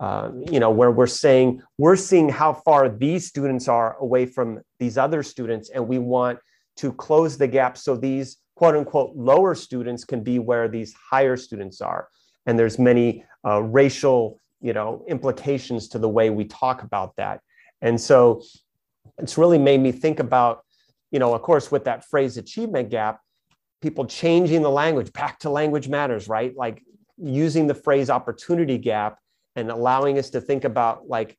Uh, 0.00 0.30
you 0.48 0.60
know, 0.60 0.70
where 0.70 0.92
we're 0.92 1.08
saying 1.08 1.60
we're 1.76 1.96
seeing 1.96 2.28
how 2.28 2.52
far 2.52 2.88
these 2.88 3.26
students 3.26 3.66
are 3.66 3.96
away 3.98 4.24
from 4.26 4.60
these 4.78 4.96
other 4.96 5.24
students, 5.24 5.70
and 5.70 5.88
we 5.88 5.98
want 5.98 6.38
to 6.76 6.92
close 6.92 7.36
the 7.36 7.48
gap 7.48 7.76
so 7.76 7.96
these 7.96 8.36
quote 8.54 8.76
unquote 8.76 9.16
lower 9.16 9.56
students 9.56 10.04
can 10.04 10.22
be 10.22 10.38
where 10.38 10.68
these 10.68 10.94
higher 11.10 11.36
students 11.36 11.80
are. 11.80 12.08
And 12.46 12.58
there's 12.58 12.78
many 12.78 13.24
uh, 13.46 13.62
racial, 13.62 14.40
you 14.60 14.72
know, 14.72 15.04
implications 15.08 15.88
to 15.88 15.98
the 15.98 16.08
way 16.08 16.30
we 16.30 16.44
talk 16.44 16.82
about 16.82 17.14
that. 17.16 17.40
And 17.80 18.00
so 18.00 18.42
it's 19.18 19.38
really 19.38 19.58
made 19.58 19.80
me 19.80 19.92
think 19.92 20.20
about, 20.20 20.64
you 21.10 21.18
know, 21.18 21.34
of 21.34 21.42
course, 21.42 21.70
with 21.70 21.84
that 21.84 22.04
phrase 22.04 22.36
achievement 22.36 22.90
gap, 22.90 23.20
people 23.80 24.06
changing 24.06 24.62
the 24.62 24.70
language 24.70 25.12
back 25.12 25.38
to 25.40 25.50
language 25.50 25.88
matters, 25.88 26.28
right? 26.28 26.56
Like 26.56 26.82
using 27.16 27.66
the 27.66 27.74
phrase 27.74 28.10
opportunity 28.10 28.78
gap 28.78 29.18
and 29.56 29.70
allowing 29.70 30.18
us 30.18 30.30
to 30.30 30.40
think 30.40 30.64
about 30.64 31.08
like, 31.08 31.36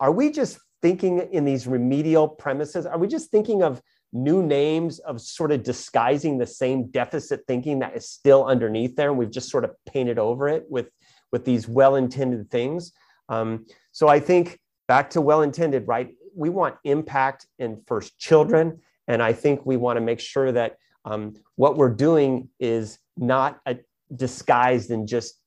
are 0.00 0.12
we 0.12 0.30
just 0.30 0.58
thinking 0.82 1.20
in 1.32 1.44
these 1.44 1.66
remedial 1.66 2.28
premises? 2.28 2.86
Are 2.86 2.98
we 2.98 3.08
just 3.08 3.30
thinking 3.30 3.62
of 3.62 3.80
new 4.14 4.42
names 4.42 5.00
of 5.00 5.20
sort 5.20 5.52
of 5.52 5.62
disguising 5.62 6.38
the 6.38 6.46
same 6.46 6.86
deficit 6.90 7.40
thinking 7.46 7.80
that 7.80 7.94
is 7.96 8.08
still 8.08 8.46
underneath 8.46 8.96
there? 8.96 9.10
And 9.10 9.18
we've 9.18 9.30
just 9.30 9.50
sort 9.50 9.64
of 9.64 9.72
painted 9.86 10.18
over 10.18 10.48
it 10.48 10.64
with, 10.70 10.88
with 11.32 11.44
these 11.44 11.68
well-intended 11.68 12.50
things. 12.50 12.92
Um, 13.28 13.66
so 13.92 14.08
I 14.08 14.20
think 14.20 14.58
back 14.88 15.10
to 15.10 15.20
well-intended, 15.20 15.86
right? 15.86 16.14
We 16.34 16.48
want 16.48 16.76
impact 16.84 17.46
in 17.58 17.82
first 17.86 18.18
children. 18.18 18.80
And 19.08 19.22
I 19.22 19.32
think 19.34 19.66
we 19.66 19.76
want 19.76 19.96
to 19.98 20.00
make 20.00 20.20
sure 20.20 20.52
that 20.52 20.78
um, 21.04 21.34
what 21.56 21.76
we're 21.76 21.90
doing 21.90 22.48
is 22.58 22.98
not 23.16 23.60
a, 23.66 23.78
disguised 24.14 24.90
in 24.90 25.06
just 25.06 25.40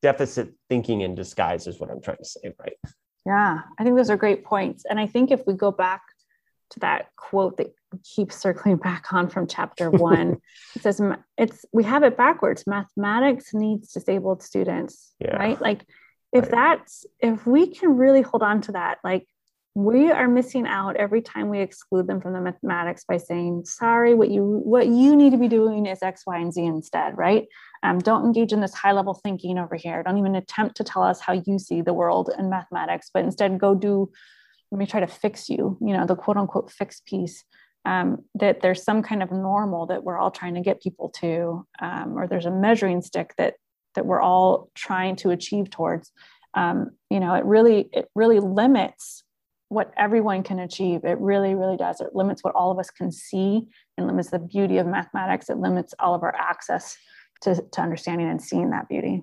deficit 0.00 0.52
thinking 0.68 1.02
in 1.02 1.14
disguise 1.14 1.66
is 1.66 1.78
what 1.78 1.90
I'm 1.90 2.00
trying 2.00 2.18
to 2.18 2.24
say, 2.24 2.52
right? 2.58 2.76
Yeah, 3.24 3.60
I 3.78 3.84
think 3.84 3.96
those 3.96 4.10
are 4.10 4.16
great 4.16 4.44
points. 4.44 4.84
And 4.88 4.98
I 4.98 5.06
think 5.06 5.30
if 5.30 5.46
we 5.46 5.54
go 5.54 5.70
back 5.70 6.02
to 6.70 6.80
that 6.80 7.14
quote 7.16 7.56
that 7.58 7.72
keeps 8.04 8.36
circling 8.36 8.76
back 8.76 9.12
on 9.12 9.28
from 9.28 9.46
chapter 9.46 9.90
one, 9.90 10.38
it 10.76 10.82
says 10.82 11.00
it's 11.36 11.64
we 11.72 11.84
have 11.84 12.02
it 12.02 12.16
backwards. 12.16 12.66
Mathematics 12.66 13.54
needs 13.54 13.92
disabled 13.92 14.42
students, 14.42 15.14
yeah. 15.18 15.36
right? 15.36 15.60
Like 15.60 15.84
if 16.32 16.44
right. 16.44 16.50
that's 16.50 17.06
if 17.20 17.46
we 17.46 17.68
can 17.68 17.96
really 17.96 18.22
hold 18.22 18.42
on 18.42 18.60
to 18.62 18.72
that, 18.72 18.98
like 19.04 19.26
we 19.74 20.10
are 20.10 20.28
missing 20.28 20.66
out 20.66 20.96
every 20.96 21.22
time 21.22 21.48
we 21.48 21.60
exclude 21.60 22.06
them 22.06 22.20
from 22.20 22.34
the 22.34 22.40
mathematics 22.40 23.04
by 23.04 23.16
saying 23.16 23.64
sorry 23.64 24.14
what 24.14 24.28
you 24.30 24.60
what 24.64 24.86
you 24.86 25.16
need 25.16 25.30
to 25.30 25.38
be 25.38 25.48
doing 25.48 25.86
is 25.86 26.02
x 26.02 26.24
y 26.26 26.38
and 26.38 26.52
z 26.52 26.62
instead 26.62 27.16
right 27.16 27.46
um, 27.82 27.98
don't 27.98 28.26
engage 28.26 28.52
in 28.52 28.60
this 28.60 28.74
high 28.74 28.92
level 28.92 29.14
thinking 29.14 29.58
over 29.58 29.74
here 29.74 30.02
don't 30.02 30.18
even 30.18 30.34
attempt 30.34 30.76
to 30.76 30.84
tell 30.84 31.02
us 31.02 31.20
how 31.20 31.32
you 31.32 31.58
see 31.58 31.80
the 31.80 31.94
world 31.94 32.30
in 32.38 32.50
mathematics 32.50 33.08
but 33.14 33.24
instead 33.24 33.58
go 33.58 33.74
do 33.74 34.10
let 34.70 34.78
me 34.78 34.86
try 34.86 35.00
to 35.00 35.06
fix 35.06 35.48
you 35.48 35.78
you 35.80 35.94
know 35.94 36.04
the 36.04 36.16
quote 36.16 36.36
unquote 36.36 36.70
fix 36.70 37.00
piece 37.06 37.42
um, 37.84 38.24
that 38.34 38.60
there's 38.60 38.82
some 38.82 39.02
kind 39.02 39.22
of 39.22 39.30
normal 39.30 39.86
that 39.86 40.04
we're 40.04 40.18
all 40.18 40.30
trying 40.30 40.54
to 40.54 40.60
get 40.60 40.82
people 40.82 41.08
to 41.20 41.66
um, 41.80 42.16
or 42.16 42.26
there's 42.26 42.46
a 42.46 42.50
measuring 42.50 43.02
stick 43.02 43.34
that 43.38 43.54
that 43.94 44.06
we're 44.06 44.20
all 44.20 44.70
trying 44.74 45.16
to 45.16 45.30
achieve 45.30 45.70
towards. 45.70 46.12
Um, 46.54 46.90
you 47.10 47.20
know 47.20 47.34
it 47.34 47.44
really 47.44 47.88
it 47.92 48.08
really 48.14 48.40
limits 48.40 49.24
what 49.68 49.92
everyone 49.96 50.42
can 50.42 50.58
achieve. 50.58 51.04
It 51.04 51.18
really 51.18 51.54
really 51.54 51.76
does. 51.76 52.00
It 52.00 52.14
limits 52.14 52.44
what 52.44 52.54
all 52.54 52.70
of 52.70 52.78
us 52.78 52.90
can 52.90 53.10
see. 53.10 53.66
And 53.98 54.06
limits 54.06 54.30
the 54.30 54.38
beauty 54.38 54.78
of 54.78 54.86
mathematics. 54.86 55.50
It 55.50 55.58
limits 55.58 55.94
all 55.98 56.14
of 56.14 56.22
our 56.22 56.34
access 56.34 56.96
to, 57.42 57.62
to 57.72 57.80
understanding 57.80 58.28
and 58.28 58.40
seeing 58.40 58.70
that 58.70 58.88
beauty. 58.88 59.22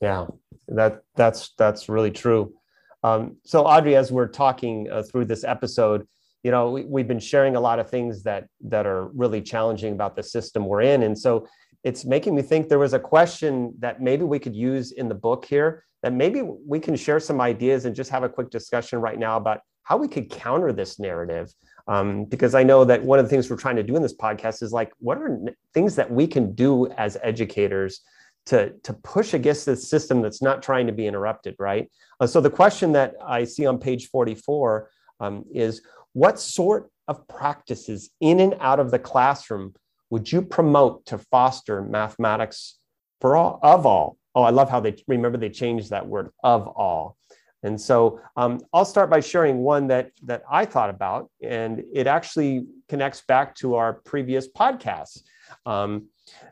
Yeah 0.00 0.26
that 0.68 1.02
that's 1.14 1.52
that's 1.58 1.88
really 1.88 2.10
true. 2.10 2.54
Um, 3.02 3.36
so 3.44 3.64
audrey 3.64 3.96
as 3.96 4.12
we're 4.12 4.28
talking 4.28 4.88
uh, 4.90 5.02
through 5.02 5.24
this 5.26 5.44
episode 5.44 6.06
you 6.42 6.50
know 6.50 6.70
we, 6.70 7.00
have 7.00 7.08
been 7.08 7.20
sharing 7.20 7.56
a 7.56 7.60
lot 7.60 7.78
of 7.78 7.88
things 7.88 8.22
that 8.24 8.46
that 8.62 8.86
are 8.86 9.06
really 9.08 9.40
challenging 9.40 9.92
about 9.92 10.16
the 10.16 10.22
system 10.22 10.66
we're 10.66 10.82
in. 10.82 11.04
And 11.04 11.18
so 11.18 11.46
it's 11.84 12.04
making 12.04 12.34
me 12.34 12.42
think 12.42 12.68
there 12.68 12.78
was 12.78 12.94
a 12.94 12.98
question 12.98 13.74
that 13.78 14.00
maybe 14.00 14.24
we 14.24 14.38
could 14.38 14.54
use 14.54 14.92
in 14.92 15.08
the 15.08 15.14
book 15.14 15.44
here 15.44 15.84
that 16.02 16.12
maybe 16.12 16.42
we 16.42 16.80
can 16.80 16.96
share 16.96 17.20
some 17.20 17.40
ideas 17.40 17.84
and 17.84 17.94
just 17.94 18.10
have 18.10 18.24
a 18.24 18.28
quick 18.28 18.50
discussion 18.50 19.00
right 19.00 19.18
now 19.18 19.36
about 19.36 19.60
how 19.84 19.96
we 19.96 20.08
could 20.08 20.30
counter 20.30 20.72
this 20.72 20.98
narrative. 20.98 21.52
Um, 21.88 22.26
because 22.26 22.54
i 22.54 22.62
know 22.62 22.84
that 22.84 23.02
one 23.02 23.18
of 23.18 23.24
the 23.24 23.28
things 23.28 23.50
we're 23.50 23.56
trying 23.56 23.74
to 23.74 23.82
do 23.82 23.96
in 23.96 24.02
this 24.02 24.14
podcast 24.14 24.62
is 24.62 24.72
like 24.72 24.92
what 25.00 25.18
are 25.18 25.40
things 25.74 25.96
that 25.96 26.08
we 26.08 26.28
can 26.28 26.54
do 26.54 26.88
as 26.92 27.18
educators 27.24 28.02
to, 28.46 28.70
to 28.84 28.92
push 28.92 29.34
against 29.34 29.66
this 29.66 29.88
system 29.90 30.22
that's 30.22 30.40
not 30.40 30.62
trying 30.62 30.86
to 30.86 30.92
be 30.92 31.08
interrupted 31.08 31.56
right? 31.58 31.90
Uh, 32.20 32.26
so 32.28 32.40
the 32.40 32.50
question 32.50 32.92
that 32.92 33.14
i 33.26 33.42
see 33.42 33.66
on 33.66 33.78
page 33.78 34.10
44 34.10 34.90
um, 35.18 35.44
is 35.52 35.82
what 36.12 36.38
sort 36.38 36.90
of 37.08 37.26
practices 37.28 38.10
in 38.20 38.40
and 38.40 38.56
out 38.60 38.80
of 38.80 38.90
the 38.90 38.98
classroom 38.98 39.74
would 40.10 40.30
you 40.30 40.42
promote 40.42 41.06
to 41.06 41.18
foster 41.18 41.82
mathematics 41.82 42.78
for 43.20 43.36
all 43.36 43.58
of 43.62 43.86
all? 43.86 44.16
Oh, 44.34 44.42
I 44.42 44.50
love 44.50 44.70
how 44.70 44.80
they 44.80 44.94
remember 45.08 45.38
they 45.38 45.50
changed 45.50 45.90
that 45.90 46.06
word 46.06 46.30
of 46.42 46.68
all. 46.68 47.16
And 47.62 47.80
so 47.80 48.20
um, 48.36 48.60
I'll 48.72 48.84
start 48.84 49.08
by 49.08 49.20
sharing 49.20 49.58
one 49.58 49.86
that 49.88 50.10
that 50.24 50.42
I 50.50 50.64
thought 50.64 50.90
about, 50.90 51.30
and 51.42 51.82
it 51.94 52.06
actually 52.06 52.66
connects 52.88 53.22
back 53.22 53.54
to 53.56 53.76
our 53.76 53.94
previous 53.94 54.48
podcast 54.48 55.22
um, 55.64 56.08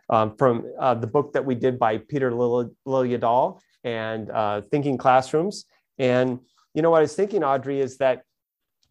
um, 0.09 0.37
from 0.37 0.71
uh, 0.79 0.95
the 0.95 1.07
book 1.07 1.33
that 1.33 1.45
we 1.45 1.55
did 1.55 1.79
by 1.79 1.99
Peter 1.99 2.31
Liljedahl 2.31 3.61
and 3.83 4.31
uh, 4.31 4.63
Thinking 4.71 4.99
Classrooms. 4.99 5.65
And 5.99 6.41
you 6.75 6.83
know 6.83 6.91
what 6.91 6.99
I 6.99 7.03
was 7.03 7.15
thinking, 7.15 7.43
Audrey, 7.43 7.81
is 7.81 7.99
that 7.99 8.23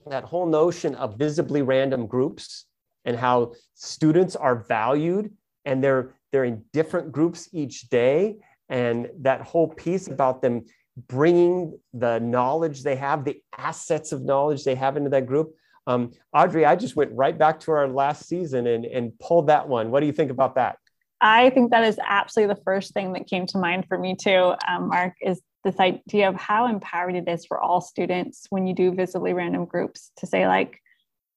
that 0.07 0.23
whole 0.23 0.45
notion 0.45 0.95
of 0.95 1.17
visibly 1.17 1.61
random 1.61 2.07
groups 2.07 2.65
and 3.05 3.17
how 3.17 3.53
students 3.75 4.35
are 4.35 4.55
valued 4.55 5.31
and 5.65 5.83
they're 5.83 6.15
they're 6.31 6.45
in 6.45 6.63
different 6.73 7.11
groups 7.11 7.49
each 7.51 7.89
day. 7.89 8.37
And 8.69 9.09
that 9.21 9.41
whole 9.41 9.67
piece 9.67 10.07
about 10.07 10.41
them 10.41 10.65
bringing 11.07 11.79
the 11.93 12.19
knowledge 12.19 12.83
they 12.83 12.95
have 12.95 13.23
the 13.23 13.41
assets 13.57 14.11
of 14.11 14.23
knowledge 14.23 14.63
they 14.63 14.75
have 14.75 14.97
into 14.97 15.09
that 15.09 15.25
group. 15.25 15.55
Um, 15.87 16.11
audrey 16.33 16.65
i 16.65 16.75
just 16.75 16.95
went 16.95 17.11
right 17.13 17.35
back 17.35 17.59
to 17.61 17.71
our 17.71 17.87
last 17.87 18.27
season 18.27 18.67
and, 18.67 18.85
and 18.85 19.17
pulled 19.19 19.47
that 19.47 19.67
one. 19.67 19.89
What 19.89 20.01
do 20.01 20.05
you 20.05 20.11
think 20.11 20.29
about 20.29 20.55
that? 20.55 20.77
I 21.21 21.49
think 21.49 21.71
that 21.71 21.83
is 21.83 21.99
absolutely 22.05 22.53
the 22.55 22.61
first 22.63 22.93
thing 22.93 23.13
that 23.13 23.27
came 23.27 23.45
to 23.47 23.57
mind 23.57 23.85
for 23.87 23.97
me 23.97 24.15
too 24.15 24.53
um, 24.67 24.89
mark 24.89 25.13
is 25.21 25.41
this 25.63 25.79
idea 25.79 26.29
of 26.29 26.35
how 26.35 26.67
empowering 26.67 27.15
it 27.15 27.27
is 27.27 27.45
for 27.45 27.59
all 27.59 27.81
students 27.81 28.47
when 28.49 28.65
you 28.65 28.73
do 28.73 28.93
visibly 28.93 29.33
random 29.33 29.65
groups 29.65 30.11
to 30.17 30.25
say 30.25 30.47
like 30.47 30.81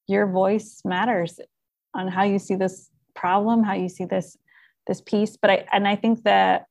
your 0.06 0.26
voice 0.26 0.80
matters 0.84 1.40
on 1.94 2.08
how 2.08 2.22
you 2.22 2.38
see 2.38 2.54
this 2.54 2.88
problem, 3.14 3.62
how 3.62 3.74
you 3.74 3.88
see 3.88 4.04
this 4.04 4.36
this 4.86 5.00
piece. 5.00 5.36
But 5.36 5.50
I 5.50 5.66
and 5.72 5.86
I 5.86 5.96
think 5.96 6.24
that 6.24 6.66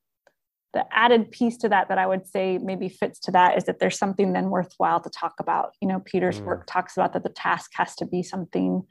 the 0.74 0.86
added 0.92 1.32
piece 1.32 1.58
to 1.58 1.70
that 1.70 1.90
that 1.90 1.98
I 1.98 2.08
would 2.08 2.26
say 2.26 2.58
maybe 2.58 2.88
fits 2.88 3.20
to 3.22 3.32
that 3.32 3.58
is 3.58 3.66
that 3.66 3.80
there's 3.80 3.98
something 3.98 4.34
then 4.34 4.50
worthwhile 4.50 5.02
to 5.02 5.10
talk 5.10 5.34
about. 5.40 5.74
You 5.82 5.88
know, 5.88 6.00
Peter's 6.00 6.40
mm. 6.40 6.46
work 6.46 6.66
talks 6.68 6.96
about 6.96 7.14
that 7.14 7.24
the 7.24 7.30
task 7.30 7.72
has 7.76 7.96
to 7.98 8.06
be 8.06 8.24
something 8.24 8.84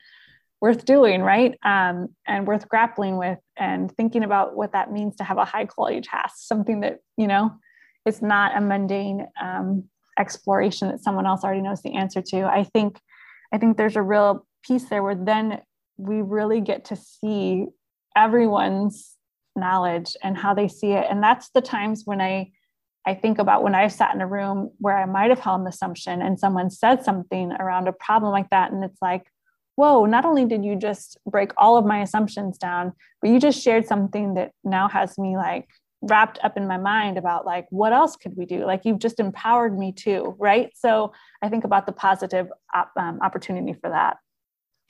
worth 0.60 0.84
doing, 0.84 1.22
right? 1.22 1.58
Um, 1.64 2.08
and 2.26 2.46
worth 2.46 2.68
grappling 2.68 3.16
with 3.16 3.38
and 3.56 3.90
thinking 3.96 4.24
about 4.24 4.54
what 4.54 4.72
that 4.72 4.92
means 4.92 5.16
to 5.16 5.24
have 5.24 5.38
a 5.38 5.44
high 5.44 5.64
quality 5.64 6.02
task, 6.02 6.36
something 6.36 6.80
that, 6.80 6.98
you 7.16 7.26
know, 7.26 7.52
it's 8.06 8.22
not 8.22 8.56
a 8.56 8.60
mundane 8.60 9.26
um, 9.40 9.84
exploration 10.18 10.88
that 10.88 11.00
someone 11.00 11.26
else 11.26 11.44
already 11.44 11.62
knows 11.62 11.82
the 11.82 11.94
answer 11.94 12.22
to. 12.22 12.44
I 12.44 12.64
think, 12.64 12.98
I 13.52 13.58
think 13.58 13.76
there's 13.76 13.96
a 13.96 14.02
real 14.02 14.46
piece 14.66 14.84
there 14.88 15.02
where 15.02 15.14
then 15.14 15.60
we 15.96 16.22
really 16.22 16.60
get 16.60 16.86
to 16.86 16.96
see 16.96 17.66
everyone's 18.16 19.16
knowledge 19.56 20.16
and 20.22 20.36
how 20.36 20.54
they 20.54 20.68
see 20.68 20.92
it 20.92 21.06
and 21.10 21.22
that's 21.22 21.50
the 21.50 21.60
times 21.60 22.02
when 22.04 22.20
i 22.20 22.50
i 23.06 23.14
think 23.14 23.38
about 23.38 23.62
when 23.62 23.74
i've 23.74 23.92
sat 23.92 24.14
in 24.14 24.20
a 24.20 24.26
room 24.26 24.70
where 24.78 24.96
i 24.96 25.04
might 25.04 25.30
have 25.30 25.40
held 25.40 25.60
an 25.60 25.66
assumption 25.66 26.22
and 26.22 26.38
someone 26.38 26.70
said 26.70 27.04
something 27.04 27.52
around 27.52 27.88
a 27.88 27.92
problem 27.92 28.32
like 28.32 28.48
that 28.50 28.72
and 28.72 28.84
it's 28.84 29.02
like 29.02 29.26
whoa 29.74 30.06
not 30.06 30.24
only 30.24 30.44
did 30.44 30.64
you 30.64 30.76
just 30.76 31.18
break 31.26 31.50
all 31.58 31.76
of 31.76 31.84
my 31.84 32.00
assumptions 32.00 32.58
down 32.58 32.92
but 33.20 33.30
you 33.30 33.40
just 33.40 33.62
shared 33.62 33.86
something 33.86 34.34
that 34.34 34.52
now 34.64 34.88
has 34.88 35.18
me 35.18 35.36
like 35.36 35.68
wrapped 36.02 36.38
up 36.42 36.56
in 36.56 36.66
my 36.66 36.78
mind 36.78 37.18
about 37.18 37.44
like 37.44 37.66
what 37.70 37.92
else 37.92 38.16
could 38.16 38.36
we 38.36 38.46
do? 38.46 38.64
Like 38.64 38.84
you've 38.84 38.98
just 38.98 39.20
empowered 39.20 39.78
me 39.78 39.92
too 39.92 40.34
right? 40.38 40.70
So 40.76 41.12
i 41.42 41.48
think 41.48 41.64
about 41.64 41.86
the 41.86 41.92
positive 41.92 42.48
op- 42.74 42.92
um, 42.96 43.18
opportunity 43.22 43.74
for 43.74 43.90
that. 43.90 44.18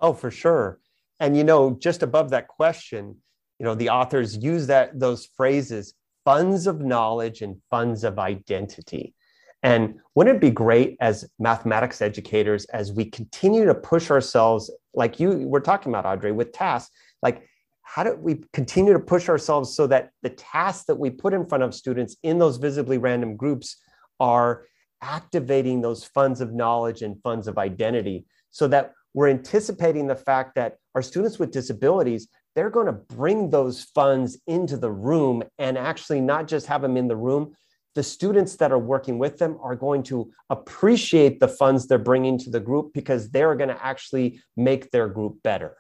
Oh 0.01 0.13
for 0.13 0.31
sure. 0.31 0.79
And 1.19 1.37
you 1.37 1.45
know, 1.45 1.77
just 1.79 2.03
above 2.03 2.31
that 2.31 2.49
question, 2.49 3.17
you 3.59 3.65
know, 3.65 3.75
the 3.75 3.91
authors 3.91 4.37
use 4.37 4.67
that 4.69 4.99
those 4.99 5.29
phrases, 5.37 5.95
funds 6.25 6.67
of 6.67 6.81
knowledge 6.81 7.43
and 7.43 7.61
funds 7.71 8.05
of 8.05 8.19
identity. 8.19 9.15
And 9.63 9.97
wouldn't 10.15 10.37
it 10.37 10.41
be 10.41 10.51
great 10.51 10.97
as 11.01 11.29
mathematics 11.39 12.01
educators 12.01 12.65
as 12.67 12.93
we 12.93 13.05
continue 13.05 13.67
to 13.67 13.75
push 13.75 14.11
ourselves, 14.11 14.71
like 14.95 15.21
you 15.21 15.47
were 15.47 15.61
talking 15.61 15.93
about, 15.93 16.07
Audrey, 16.07 16.33
with 16.33 16.53
tasks, 16.53 16.91
like 17.23 17.47
how 17.93 18.05
do 18.05 18.15
we 18.15 18.45
continue 18.53 18.93
to 18.93 19.01
push 19.01 19.29
ourselves 19.29 19.75
so 19.75 19.85
that 19.89 20.11
the 20.23 20.31
tasks 20.31 20.85
that 20.85 20.95
we 20.95 21.11
put 21.11 21.35
in 21.35 21.45
front 21.45 21.65
of 21.65 21.75
students 21.75 22.17
in 22.23 22.39
those 22.39 22.57
visibly 22.57 22.99
random 22.99 23.37
groups 23.37 23.83
are 24.21 24.65
activating 25.03 25.81
those 25.81 26.05
funds 26.05 26.41
of 26.41 26.53
knowledge 26.53 27.03
and 27.03 27.21
funds 27.23 27.49
of 27.49 27.59
identity 27.59 28.25
so 28.53 28.69
that 28.69 28.93
we're 29.13 29.29
anticipating 29.29 30.07
the 30.07 30.15
fact 30.15 30.55
that 30.55 30.77
our 30.95 31.03
students 31.03 31.41
with 31.41 31.51
disabilities 31.51 32.29
they're 32.55 32.71
going 32.71 32.87
to 32.87 32.93
bring 32.93 33.51
those 33.51 33.85
funds 33.95 34.39
into 34.47 34.77
the 34.77 34.91
room 34.91 35.43
and 35.59 35.77
actually 35.77 36.21
not 36.21 36.47
just 36.47 36.67
have 36.67 36.83
them 36.83 36.97
in 36.97 37.09
the 37.09 37.17
room 37.17 37.53
the 37.97 38.03
students 38.05 38.55
that 38.55 38.71
are 38.71 38.79
working 38.79 39.19
with 39.19 39.37
them 39.39 39.59
are 39.61 39.75
going 39.75 40.05
to 40.05 40.31
appreciate 40.49 41.41
the 41.41 41.49
funds 41.49 41.89
they're 41.89 41.99
bringing 41.99 42.39
to 42.39 42.51
the 42.51 42.61
group 42.61 42.93
because 42.95 43.31
they're 43.31 43.57
going 43.57 43.69
to 43.69 43.85
actually 43.85 44.41
make 44.57 44.93
their 44.93 45.09
group 45.09 45.43
better 45.43 45.77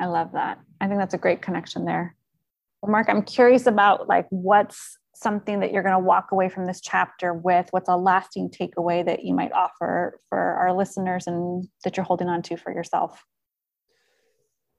i 0.00 0.06
love 0.06 0.32
that 0.32 0.58
i 0.80 0.88
think 0.88 0.98
that's 0.98 1.14
a 1.14 1.18
great 1.18 1.42
connection 1.42 1.84
there 1.84 2.16
well, 2.82 2.90
mark 2.90 3.08
i'm 3.08 3.22
curious 3.22 3.66
about 3.66 4.08
like 4.08 4.26
what's 4.30 4.98
something 5.20 5.60
that 5.60 5.72
you're 5.72 5.82
going 5.82 5.94
to 5.94 5.98
walk 5.98 6.32
away 6.32 6.48
from 6.48 6.66
this 6.66 6.80
chapter 6.80 7.34
with? 7.34 7.66
What's 7.70 7.88
a 7.88 7.96
lasting 7.96 8.50
takeaway 8.50 9.04
that 9.04 9.24
you 9.24 9.34
might 9.34 9.52
offer 9.52 10.18
for 10.28 10.38
our 10.38 10.74
listeners 10.74 11.26
and 11.26 11.68
that 11.84 11.96
you're 11.96 12.04
holding 12.04 12.28
on 12.28 12.42
to 12.42 12.56
for 12.56 12.72
yourself? 12.72 13.22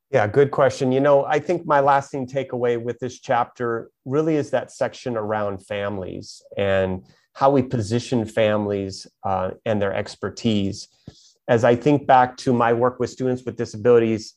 Yeah, 0.10 0.28
good 0.28 0.52
question. 0.52 0.92
You 0.92 1.00
know, 1.00 1.24
I 1.24 1.40
think 1.40 1.66
my 1.66 1.80
lasting 1.80 2.28
takeaway 2.28 2.82
with 2.82 3.00
this 3.00 3.20
chapter 3.20 3.92
really 4.04 4.36
is 4.36 4.50
that 4.50 4.72
section 4.72 5.16
around 5.16 5.66
families 5.66 6.42
and 6.58 7.06
how 7.34 7.50
we 7.50 7.62
position 7.62 8.26
families 8.26 9.08
uh, 9.24 9.52
and 9.66 9.82
their 9.82 9.94
expertise. 9.94 10.90
As 11.48 11.64
I 11.64 11.76
think 11.76 12.08
back 12.08 12.36
to 12.38 12.52
my 12.52 12.74
work 12.74 13.00
with 13.00 13.10
students 13.10 13.44
with 13.46 13.56
disabilities, 13.56 14.36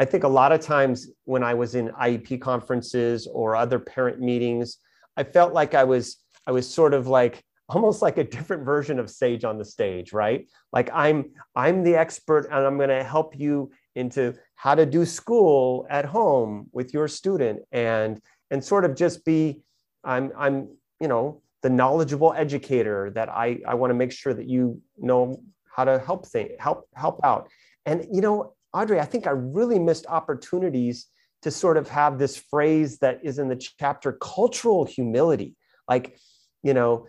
I 0.00 0.06
think 0.06 0.24
a 0.24 0.28
lot 0.28 0.50
of 0.50 0.62
times 0.62 1.08
when 1.24 1.42
I 1.44 1.52
was 1.52 1.74
in 1.74 1.90
IEP 1.90 2.40
conferences 2.40 3.28
or 3.30 3.54
other 3.54 3.78
parent 3.78 4.18
meetings, 4.18 4.78
I 5.18 5.24
felt 5.24 5.52
like 5.52 5.74
I 5.74 5.84
was 5.84 6.16
I 6.46 6.52
was 6.52 6.66
sort 6.66 6.94
of 6.94 7.06
like 7.06 7.44
almost 7.68 8.00
like 8.00 8.16
a 8.16 8.24
different 8.24 8.64
version 8.64 8.98
of 8.98 9.10
sage 9.10 9.44
on 9.44 9.58
the 9.58 9.64
stage, 9.64 10.14
right? 10.14 10.48
Like 10.72 10.88
I'm 10.94 11.32
I'm 11.54 11.84
the 11.84 11.96
expert 11.96 12.46
and 12.46 12.66
I'm 12.66 12.78
going 12.78 12.88
to 12.88 13.04
help 13.04 13.38
you 13.38 13.72
into 13.94 14.34
how 14.54 14.74
to 14.74 14.86
do 14.86 15.04
school 15.04 15.86
at 15.90 16.06
home 16.06 16.70
with 16.72 16.94
your 16.94 17.06
student 17.06 17.60
and 17.70 18.18
and 18.50 18.64
sort 18.64 18.86
of 18.86 18.96
just 18.96 19.22
be 19.26 19.60
I'm 20.02 20.32
I'm 20.34 20.78
you 20.98 21.08
know 21.08 21.42
the 21.60 21.68
knowledgeable 21.68 22.32
educator 22.32 23.10
that 23.10 23.28
I 23.28 23.60
I 23.68 23.74
want 23.74 23.90
to 23.90 23.94
make 23.94 24.12
sure 24.12 24.32
that 24.32 24.48
you 24.48 24.80
know 24.96 25.42
how 25.76 25.84
to 25.84 25.98
help 25.98 26.26
think 26.26 26.58
help 26.58 26.88
help 26.94 27.20
out. 27.22 27.50
And 27.84 28.06
you 28.10 28.22
know, 28.22 28.54
Audrey, 28.72 29.00
I 29.00 29.04
think 29.04 29.26
I 29.26 29.30
really 29.30 29.78
missed 29.78 30.06
opportunities 30.06 31.06
to 31.42 31.50
sort 31.50 31.76
of 31.76 31.88
have 31.88 32.18
this 32.18 32.36
phrase 32.36 32.98
that 32.98 33.20
is 33.22 33.38
in 33.38 33.48
the 33.48 33.56
chapter 33.56 34.12
cultural 34.12 34.84
humility. 34.84 35.56
Like, 35.88 36.18
you 36.62 36.74
know, 36.74 37.06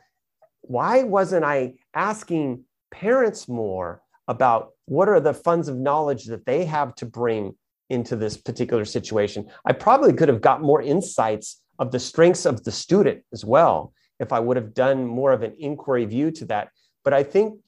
why 0.61 1.03
wasn't 1.03 1.43
I 1.43 1.73
asking 1.93 2.63
parents 2.91 3.47
more 3.47 4.01
about 4.27 4.71
what 4.85 5.09
are 5.09 5.19
the 5.19 5.33
funds 5.33 5.67
of 5.67 5.77
knowledge 5.77 6.25
that 6.25 6.45
they 6.45 6.65
have 6.65 6.95
to 6.95 7.05
bring 7.05 7.55
into 7.89 8.15
this 8.15 8.37
particular 8.37 8.85
situation? 8.85 9.49
I 9.65 9.73
probably 9.73 10.13
could 10.13 10.29
have 10.29 10.41
got 10.41 10.61
more 10.61 10.81
insights 10.81 11.61
of 11.77 11.91
the 11.91 11.99
strengths 11.99 12.45
of 12.45 12.63
the 12.63 12.71
student 12.71 13.23
as 13.33 13.43
well. 13.43 13.93
if 14.21 14.31
I 14.31 14.39
would 14.39 14.55
have 14.55 14.73
done 14.75 15.07
more 15.07 15.33
of 15.33 15.41
an 15.41 15.55
inquiry 15.57 16.05
view 16.05 16.29
to 16.31 16.45
that. 16.45 16.69
But 17.03 17.13
I 17.13 17.23
think, 17.23 17.59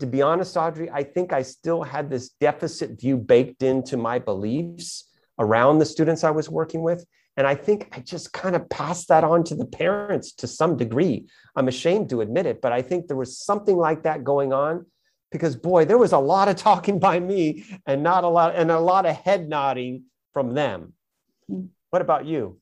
to 0.00 0.06
be 0.06 0.22
honest, 0.22 0.56
Audrey, 0.56 0.90
I 0.90 1.02
think 1.02 1.32
I 1.32 1.42
still 1.42 1.82
had 1.82 2.10
this 2.10 2.30
deficit 2.40 3.00
view 3.00 3.16
baked 3.16 3.62
into 3.62 3.96
my 3.96 4.18
beliefs 4.18 5.08
around 5.38 5.78
the 5.78 5.86
students 5.86 6.24
I 6.24 6.30
was 6.30 6.48
working 6.48 6.82
with. 6.82 7.04
And 7.36 7.46
I 7.46 7.54
think 7.54 7.88
I 7.92 8.00
just 8.00 8.32
kind 8.32 8.54
of 8.54 8.68
passed 8.68 9.08
that 9.08 9.24
on 9.24 9.42
to 9.44 9.56
the 9.56 9.66
parents 9.66 10.32
to 10.34 10.46
some 10.46 10.76
degree. 10.76 11.26
I'm 11.56 11.68
ashamed 11.68 12.10
to 12.10 12.20
admit 12.20 12.46
it, 12.46 12.60
but 12.60 12.72
I 12.72 12.82
think 12.82 13.08
there 13.08 13.16
was 13.16 13.38
something 13.38 13.76
like 13.76 14.04
that 14.04 14.22
going 14.22 14.52
on 14.52 14.86
because 15.32 15.56
boy, 15.56 15.84
there 15.84 15.98
was 15.98 16.12
a 16.12 16.18
lot 16.18 16.48
of 16.48 16.56
talking 16.56 16.98
by 17.00 17.18
me 17.18 17.64
and 17.86 18.02
not 18.02 18.22
a 18.22 18.28
lot 18.28 18.54
and 18.54 18.70
a 18.70 18.78
lot 18.78 19.06
of 19.06 19.16
head 19.16 19.48
nodding 19.48 20.04
from 20.32 20.54
them. 20.54 20.92
Hmm. 21.48 21.66
What 21.90 22.02
about 22.02 22.24
you? 22.24 22.60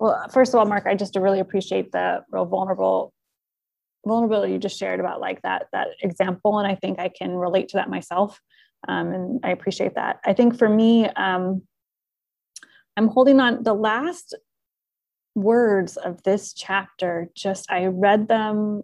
Well, 0.00 0.28
first 0.32 0.54
of 0.54 0.58
all, 0.58 0.66
Mark, 0.66 0.86
I 0.86 0.94
just 0.94 1.16
really 1.16 1.40
appreciate 1.40 1.90
the 1.90 2.24
real 2.30 2.44
vulnerable 2.44 3.12
vulnerability 4.08 4.52
you 4.52 4.58
just 4.58 4.78
shared 4.78 5.00
about 5.00 5.20
like 5.20 5.42
that 5.42 5.66
that 5.72 5.88
example, 6.02 6.58
and 6.58 6.66
I 6.66 6.74
think 6.74 6.98
I 6.98 7.08
can 7.08 7.32
relate 7.32 7.68
to 7.68 7.76
that 7.76 7.90
myself, 7.90 8.40
um, 8.88 9.12
and 9.12 9.40
I 9.44 9.50
appreciate 9.50 9.94
that. 9.94 10.20
I 10.24 10.32
think 10.32 10.58
for 10.58 10.68
me, 10.68 11.06
um, 11.06 11.62
I'm 12.96 13.08
holding 13.08 13.38
on 13.38 13.62
the 13.62 13.74
last 13.74 14.34
words 15.36 15.96
of 15.96 16.22
this 16.24 16.52
chapter. 16.52 17.30
Just 17.36 17.70
I 17.70 17.86
read 17.86 18.28
them 18.28 18.82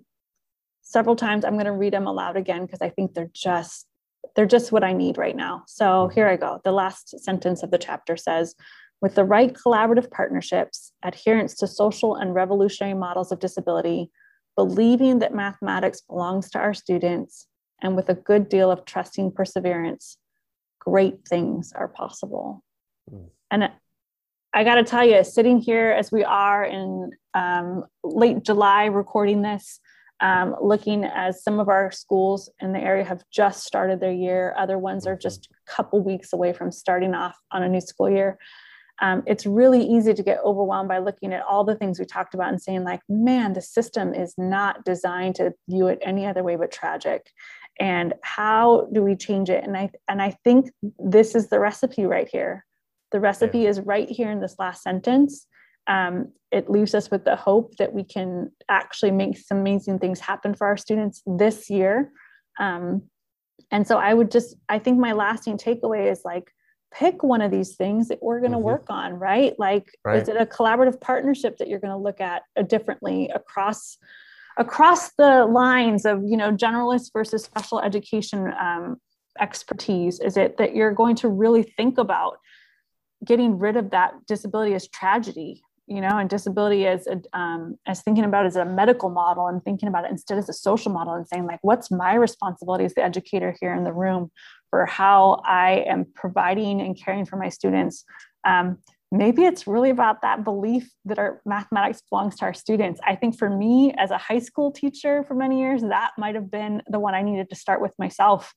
several 0.82 1.16
times. 1.16 1.44
I'm 1.44 1.54
going 1.54 1.64
to 1.64 1.72
read 1.72 1.92
them 1.92 2.06
aloud 2.06 2.36
again 2.36 2.64
because 2.64 2.80
I 2.80 2.90
think 2.90 3.14
they're 3.14 3.30
just 3.34 3.88
they're 4.36 4.46
just 4.46 4.72
what 4.72 4.84
I 4.84 4.92
need 4.92 5.18
right 5.18 5.36
now. 5.36 5.64
So 5.66 6.08
here 6.08 6.28
I 6.28 6.36
go. 6.36 6.60
The 6.64 6.72
last 6.72 7.20
sentence 7.20 7.62
of 7.62 7.70
the 7.70 7.78
chapter 7.78 8.16
says, 8.16 8.54
with 9.00 9.14
the 9.14 9.24
right 9.24 9.52
collaborative 9.52 10.10
partnerships, 10.10 10.92
adherence 11.02 11.54
to 11.56 11.66
social 11.66 12.16
and 12.16 12.34
revolutionary 12.34 12.94
models 12.94 13.30
of 13.32 13.38
disability, 13.38 14.10
believing 14.56 15.18
that 15.20 15.34
mathematics 15.34 16.00
belongs 16.00 16.50
to 16.50 16.58
our 16.58 16.74
students, 16.74 17.46
and 17.82 17.96
with 17.96 18.08
a 18.08 18.14
good 18.14 18.48
deal 18.48 18.70
of 18.70 18.84
trusting 18.84 19.32
perseverance, 19.32 20.16
great 20.78 21.26
things 21.28 21.72
are 21.74 21.88
possible. 21.88 22.62
Mm. 23.10 23.28
And 23.50 23.70
I 24.52 24.64
got 24.64 24.76
to 24.76 24.84
tell 24.84 25.04
you, 25.04 25.24
sitting 25.24 25.58
here 25.58 25.90
as 25.90 26.12
we 26.12 26.22
are 26.24 26.64
in 26.64 27.10
um, 27.34 27.84
late 28.04 28.44
July 28.44 28.84
recording 28.84 29.42
this, 29.42 29.80
um, 30.20 30.54
looking 30.62 31.04
as 31.04 31.42
some 31.42 31.58
of 31.58 31.68
our 31.68 31.90
schools 31.90 32.48
in 32.60 32.72
the 32.72 32.78
area 32.78 33.04
have 33.04 33.24
just 33.32 33.64
started 33.64 33.98
their 33.98 34.12
year, 34.12 34.54
other 34.56 34.78
ones 34.78 35.06
are 35.06 35.16
just 35.16 35.48
a 35.50 35.72
couple 35.72 36.00
weeks 36.00 36.32
away 36.32 36.52
from 36.52 36.70
starting 36.70 37.14
off 37.14 37.36
on 37.50 37.64
a 37.64 37.68
new 37.68 37.80
school 37.80 38.08
year. 38.08 38.38
Um, 39.02 39.22
it's 39.26 39.44
really 39.44 39.84
easy 39.84 40.14
to 40.14 40.22
get 40.22 40.38
overwhelmed 40.44 40.88
by 40.88 40.98
looking 40.98 41.32
at 41.32 41.42
all 41.42 41.64
the 41.64 41.74
things 41.74 41.98
we 41.98 42.04
talked 42.04 42.34
about 42.34 42.50
and 42.50 42.62
saying, 42.62 42.84
like, 42.84 43.00
man, 43.08 43.52
the 43.52 43.60
system 43.60 44.14
is 44.14 44.34
not 44.38 44.84
designed 44.84 45.34
to 45.36 45.52
view 45.68 45.88
it 45.88 45.98
any 46.02 46.26
other 46.26 46.44
way 46.44 46.56
but 46.56 46.70
tragic. 46.70 47.28
And 47.80 48.14
how 48.22 48.88
do 48.92 49.02
we 49.02 49.16
change 49.16 49.50
it? 49.50 49.64
And 49.64 49.76
I 49.76 49.90
and 50.08 50.22
I 50.22 50.36
think 50.44 50.70
this 50.98 51.34
is 51.34 51.48
the 51.48 51.58
recipe 51.58 52.04
right 52.04 52.28
here 52.30 52.64
the 53.14 53.20
recipe 53.20 53.60
yeah. 53.60 53.68
is 53.68 53.80
right 53.80 54.10
here 54.10 54.28
in 54.28 54.40
this 54.40 54.56
last 54.58 54.82
sentence. 54.82 55.46
Um, 55.86 56.32
it 56.50 56.68
leaves 56.68 56.96
us 56.96 57.12
with 57.12 57.24
the 57.24 57.36
hope 57.36 57.76
that 57.76 57.92
we 57.92 58.02
can 58.02 58.50
actually 58.68 59.12
make 59.12 59.38
some 59.38 59.58
amazing 59.58 60.00
things 60.00 60.18
happen 60.18 60.52
for 60.52 60.66
our 60.66 60.76
students 60.76 61.22
this 61.24 61.70
year. 61.70 62.10
Um, 62.58 63.02
and 63.70 63.86
so 63.86 63.98
I 63.98 64.12
would 64.12 64.32
just, 64.32 64.56
I 64.68 64.80
think 64.80 64.98
my 64.98 65.12
lasting 65.12 65.58
takeaway 65.58 66.10
is 66.10 66.22
like, 66.24 66.50
pick 66.96 67.22
one 67.22 67.40
of 67.40 67.50
these 67.50 67.76
things 67.76 68.08
that 68.08 68.22
we're 68.22 68.40
going 68.40 68.52
to 68.52 68.58
mm-hmm. 68.58 68.66
work 68.66 68.86
on, 68.88 69.14
right? 69.14 69.58
Like, 69.58 69.98
right. 70.04 70.22
is 70.22 70.28
it 70.28 70.36
a 70.36 70.46
collaborative 70.46 71.00
partnership 71.00 71.58
that 71.58 71.68
you're 71.68 71.80
going 71.80 71.92
to 71.92 71.98
look 71.98 72.20
at 72.20 72.42
uh, 72.56 72.62
differently 72.62 73.30
across 73.34 73.98
across 74.56 75.10
the 75.14 75.44
lines 75.46 76.06
of 76.06 76.22
you 76.24 76.36
know 76.36 76.52
generalist 76.52 77.12
versus 77.12 77.42
special 77.42 77.80
education 77.80 78.52
um, 78.58 78.96
expertise? 79.40 80.20
Is 80.20 80.36
it 80.36 80.58
that 80.58 80.74
you're 80.76 80.92
going 80.92 81.16
to 81.16 81.28
really 81.28 81.62
think 81.62 81.98
about 81.98 82.38
getting 83.24 83.58
rid 83.58 83.76
of 83.76 83.90
that 83.90 84.14
disability 84.26 84.74
as 84.74 84.88
tragedy 84.88 85.62
you 85.86 86.00
know 86.00 86.16
and 86.18 86.30
disability 86.30 86.86
as 86.86 87.06
a, 87.06 87.20
um, 87.38 87.76
as 87.86 88.00
thinking 88.02 88.24
about 88.24 88.44
it 88.44 88.48
as 88.48 88.56
a 88.56 88.64
medical 88.64 89.10
model 89.10 89.48
and 89.48 89.62
thinking 89.64 89.88
about 89.88 90.04
it 90.04 90.10
instead 90.10 90.38
as 90.38 90.48
a 90.48 90.52
social 90.52 90.92
model 90.92 91.14
and 91.14 91.28
saying 91.28 91.46
like 91.46 91.58
what's 91.62 91.90
my 91.90 92.14
responsibility 92.14 92.84
as 92.84 92.94
the 92.94 93.02
educator 93.02 93.54
here 93.60 93.74
in 93.74 93.84
the 93.84 93.92
room 93.92 94.30
for 94.74 94.86
how 94.86 95.40
i 95.46 95.84
am 95.86 96.04
providing 96.16 96.80
and 96.80 97.00
caring 97.00 97.24
for 97.24 97.36
my 97.36 97.48
students. 97.48 98.04
Um, 98.44 98.78
maybe 99.12 99.44
it's 99.44 99.68
really 99.68 99.90
about 99.90 100.22
that 100.22 100.42
belief 100.42 100.90
that 101.04 101.16
our 101.16 101.40
mathematics 101.46 102.02
belongs 102.10 102.34
to 102.38 102.44
our 102.46 102.54
students. 102.54 103.00
I 103.06 103.14
think 103.14 103.38
for 103.38 103.48
me 103.48 103.94
as 103.96 104.10
a 104.10 104.18
high 104.18 104.40
school 104.40 104.72
teacher 104.72 105.22
for 105.28 105.34
many 105.34 105.60
years 105.60 105.82
that 105.82 106.10
might 106.18 106.34
have 106.34 106.50
been 106.50 106.82
the 106.88 106.98
one 106.98 107.14
i 107.14 107.22
needed 107.22 107.50
to 107.50 107.54
start 107.54 107.80
with 107.80 107.92
myself 108.00 108.52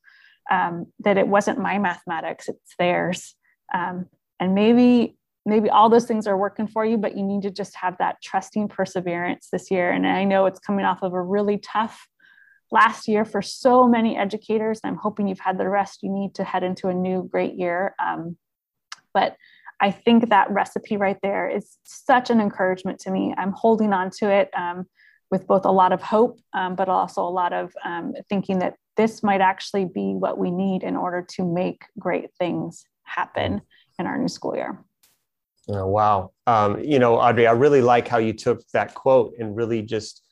um, 0.49 0.87
that 1.01 1.19
it 1.19 1.27
wasn't 1.27 1.59
my 1.59 1.77
mathematics 1.77 2.49
it's 2.49 2.73
theirs. 2.79 3.35
Um, 3.71 4.07
and 4.39 4.55
maybe 4.55 5.17
maybe 5.45 5.69
all 5.69 5.87
those 5.87 6.05
things 6.05 6.25
are 6.25 6.43
working 6.45 6.67
for 6.67 6.83
you 6.83 6.97
but 6.97 7.15
you 7.15 7.23
need 7.23 7.43
to 7.43 7.51
just 7.51 7.75
have 7.75 7.95
that 7.99 8.15
trusting 8.23 8.69
perseverance 8.69 9.49
this 9.51 9.69
year. 9.69 9.91
And 9.91 10.07
i 10.07 10.23
know 10.23 10.47
it's 10.47 10.59
coming 10.67 10.83
off 10.83 11.03
of 11.03 11.13
a 11.13 11.21
really 11.21 11.59
tough 11.59 12.07
last 12.71 13.07
year 13.07 13.25
for 13.25 13.41
so 13.41 13.87
many 13.87 14.17
educators 14.17 14.79
i'm 14.83 14.95
hoping 14.95 15.27
you've 15.27 15.39
had 15.39 15.57
the 15.57 15.69
rest 15.69 16.03
you 16.03 16.09
need 16.09 16.33
to 16.35 16.43
head 16.43 16.63
into 16.63 16.87
a 16.87 16.93
new 16.93 17.27
great 17.31 17.55
year 17.55 17.95
um, 18.03 18.37
but 19.13 19.35
i 19.79 19.91
think 19.91 20.29
that 20.29 20.49
recipe 20.51 20.97
right 20.97 21.17
there 21.21 21.49
is 21.49 21.77
such 21.83 22.29
an 22.29 22.39
encouragement 22.39 22.99
to 22.99 23.11
me 23.11 23.33
i'm 23.37 23.51
holding 23.51 23.93
on 23.93 24.09
to 24.09 24.29
it 24.29 24.49
um, 24.57 24.85
with 25.31 25.45
both 25.47 25.65
a 25.65 25.71
lot 25.71 25.91
of 25.91 26.01
hope 26.01 26.39
um, 26.53 26.75
but 26.75 26.89
also 26.89 27.21
a 27.21 27.29
lot 27.29 27.53
of 27.53 27.73
um, 27.83 28.13
thinking 28.29 28.59
that 28.59 28.75
this 28.97 29.23
might 29.23 29.41
actually 29.41 29.85
be 29.85 30.13
what 30.13 30.37
we 30.37 30.51
need 30.51 30.83
in 30.83 30.97
order 30.97 31.25
to 31.35 31.45
make 31.45 31.85
great 31.97 32.33
things 32.37 32.83
happen 33.03 33.61
in 33.97 34.05
our 34.05 34.17
new 34.17 34.27
school 34.27 34.55
year. 34.55 34.83
Oh, 35.69 35.87
wow. 35.87 36.31
Um, 36.45 36.83
you 36.83 36.99
know, 36.99 37.15
Audrey, 37.15 37.47
I 37.47 37.51
really 37.51 37.81
like 37.81 38.07
how 38.07 38.17
you 38.17 38.33
took 38.33 38.65
that 38.73 38.93
quote 38.93 39.33
and 39.39 39.55
really 39.55 39.81
just 39.81 40.23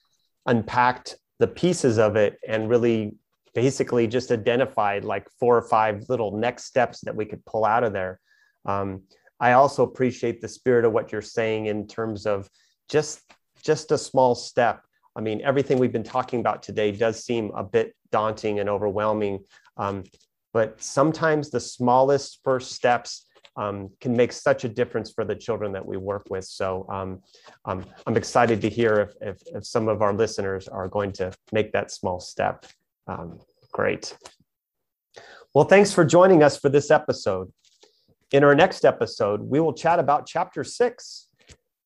unpacked 0.45 1.15
the 1.39 1.47
pieces 1.47 1.97
of 1.97 2.15
it 2.15 2.39
and 2.47 2.69
really 2.69 3.15
basically 3.53 4.07
just 4.07 4.31
identified 4.31 5.05
like 5.05 5.27
four 5.39 5.57
or 5.57 5.61
five 5.61 6.05
little 6.09 6.37
next 6.37 6.65
steps 6.65 7.01
that 7.01 7.15
we 7.15 7.25
could 7.25 7.43
pull 7.45 7.65
out 7.65 7.83
of 7.83 7.93
there. 7.93 8.19
Um, 8.65 9.03
I 9.39 9.53
also 9.53 9.83
appreciate 9.83 10.41
the 10.41 10.47
spirit 10.47 10.85
of 10.85 10.91
what 10.91 11.11
you're 11.11 11.21
saying 11.21 11.65
in 11.67 11.87
terms 11.87 12.25
of 12.25 12.49
just 12.89 13.21
just 13.63 13.91
a 13.91 13.97
small 13.97 14.35
step. 14.35 14.81
I 15.15 15.21
mean, 15.21 15.41
everything 15.41 15.79
we've 15.79 15.91
been 15.91 16.03
talking 16.03 16.39
about 16.39 16.61
today 16.61 16.91
does 16.91 17.23
seem 17.23 17.51
a 17.55 17.63
bit 17.63 17.95
daunting 18.11 18.59
and 18.59 18.69
overwhelming, 18.69 19.43
um, 19.77 20.03
but 20.53 20.81
sometimes 20.81 21.49
the 21.49 21.59
smallest 21.59 22.41
first 22.43 22.73
steps 22.73 23.25
um, 23.57 23.89
can 23.99 24.15
make 24.15 24.31
such 24.33 24.63
a 24.63 24.69
difference 24.69 25.11
for 25.11 25.23
the 25.23 25.35
children 25.35 25.71
that 25.73 25.85
we 25.85 25.97
work 25.97 26.27
with. 26.29 26.45
So 26.45 26.85
um, 26.89 27.21
um, 27.65 27.85
I'm 28.05 28.17
excited 28.17 28.61
to 28.61 28.69
hear 28.69 28.95
if, 28.95 29.13
if, 29.21 29.41
if, 29.55 29.65
some 29.65 29.87
of 29.87 30.01
our 30.01 30.13
listeners 30.13 30.67
are 30.67 30.87
going 30.87 31.11
to 31.13 31.31
make 31.51 31.71
that 31.71 31.91
small 31.91 32.19
step. 32.19 32.65
Um, 33.07 33.39
great. 33.71 34.15
Well, 35.53 35.65
thanks 35.65 35.93
for 35.93 36.03
joining 36.03 36.43
us 36.43 36.57
for 36.57 36.69
this 36.69 36.91
episode. 36.91 37.51
In 38.31 38.43
our 38.43 38.55
next 38.55 38.83
episode, 38.83 39.41
we 39.41 39.59
will 39.59 39.73
chat 39.73 39.99
about 39.99 40.27
chapter 40.27 40.63
six 40.63 41.27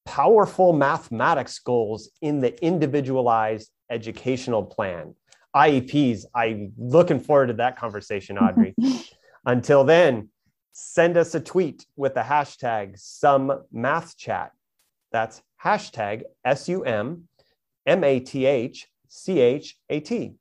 powerful 0.06 0.74
mathematics 0.74 1.60
goals 1.60 2.10
in 2.22 2.40
the 2.40 2.60
individualized 2.66 3.70
educational 3.92 4.64
plan. 4.64 5.14
IEPs, 5.56 6.26
I'm 6.34 6.72
looking 6.80 7.20
forward 7.20 7.48
to 7.48 7.54
that 7.54 7.78
conversation, 7.78 8.40
Audrey. 8.40 8.74
Until 9.46 9.84
then, 9.84 10.30
send 10.72 11.18
us 11.18 11.36
a 11.36 11.40
tweet 11.40 11.86
with 11.96 12.14
the 12.14 12.22
hashtag 12.22 13.00
sum 13.00 13.64
math 13.72 14.18
chat. 14.18 14.52
That's 15.12 15.42
hashtag 15.64 16.24
S 16.46 16.70
U 16.70 16.84
M 16.84 17.28
M 17.86 18.04
A 18.04 18.20
T 18.20 18.46
H 18.46 18.88
C 19.08 19.40
H 19.40 19.78
A 19.90 20.00
T 20.00 20.36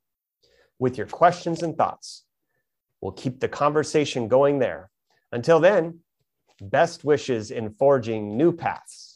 with 0.77 0.97
your 0.97 1.07
questions 1.07 1.63
and 1.63 1.75
thoughts. 1.75 2.23
We'll 3.01 3.11
keep 3.13 3.39
the 3.39 3.49
conversation 3.49 4.27
going 4.27 4.59
there. 4.59 4.91
Until 5.31 5.59
then, 5.59 5.99
best 6.61 7.03
wishes 7.03 7.51
in 7.51 7.71
forging 7.71 8.37
new 8.37 8.51
paths. 8.51 9.08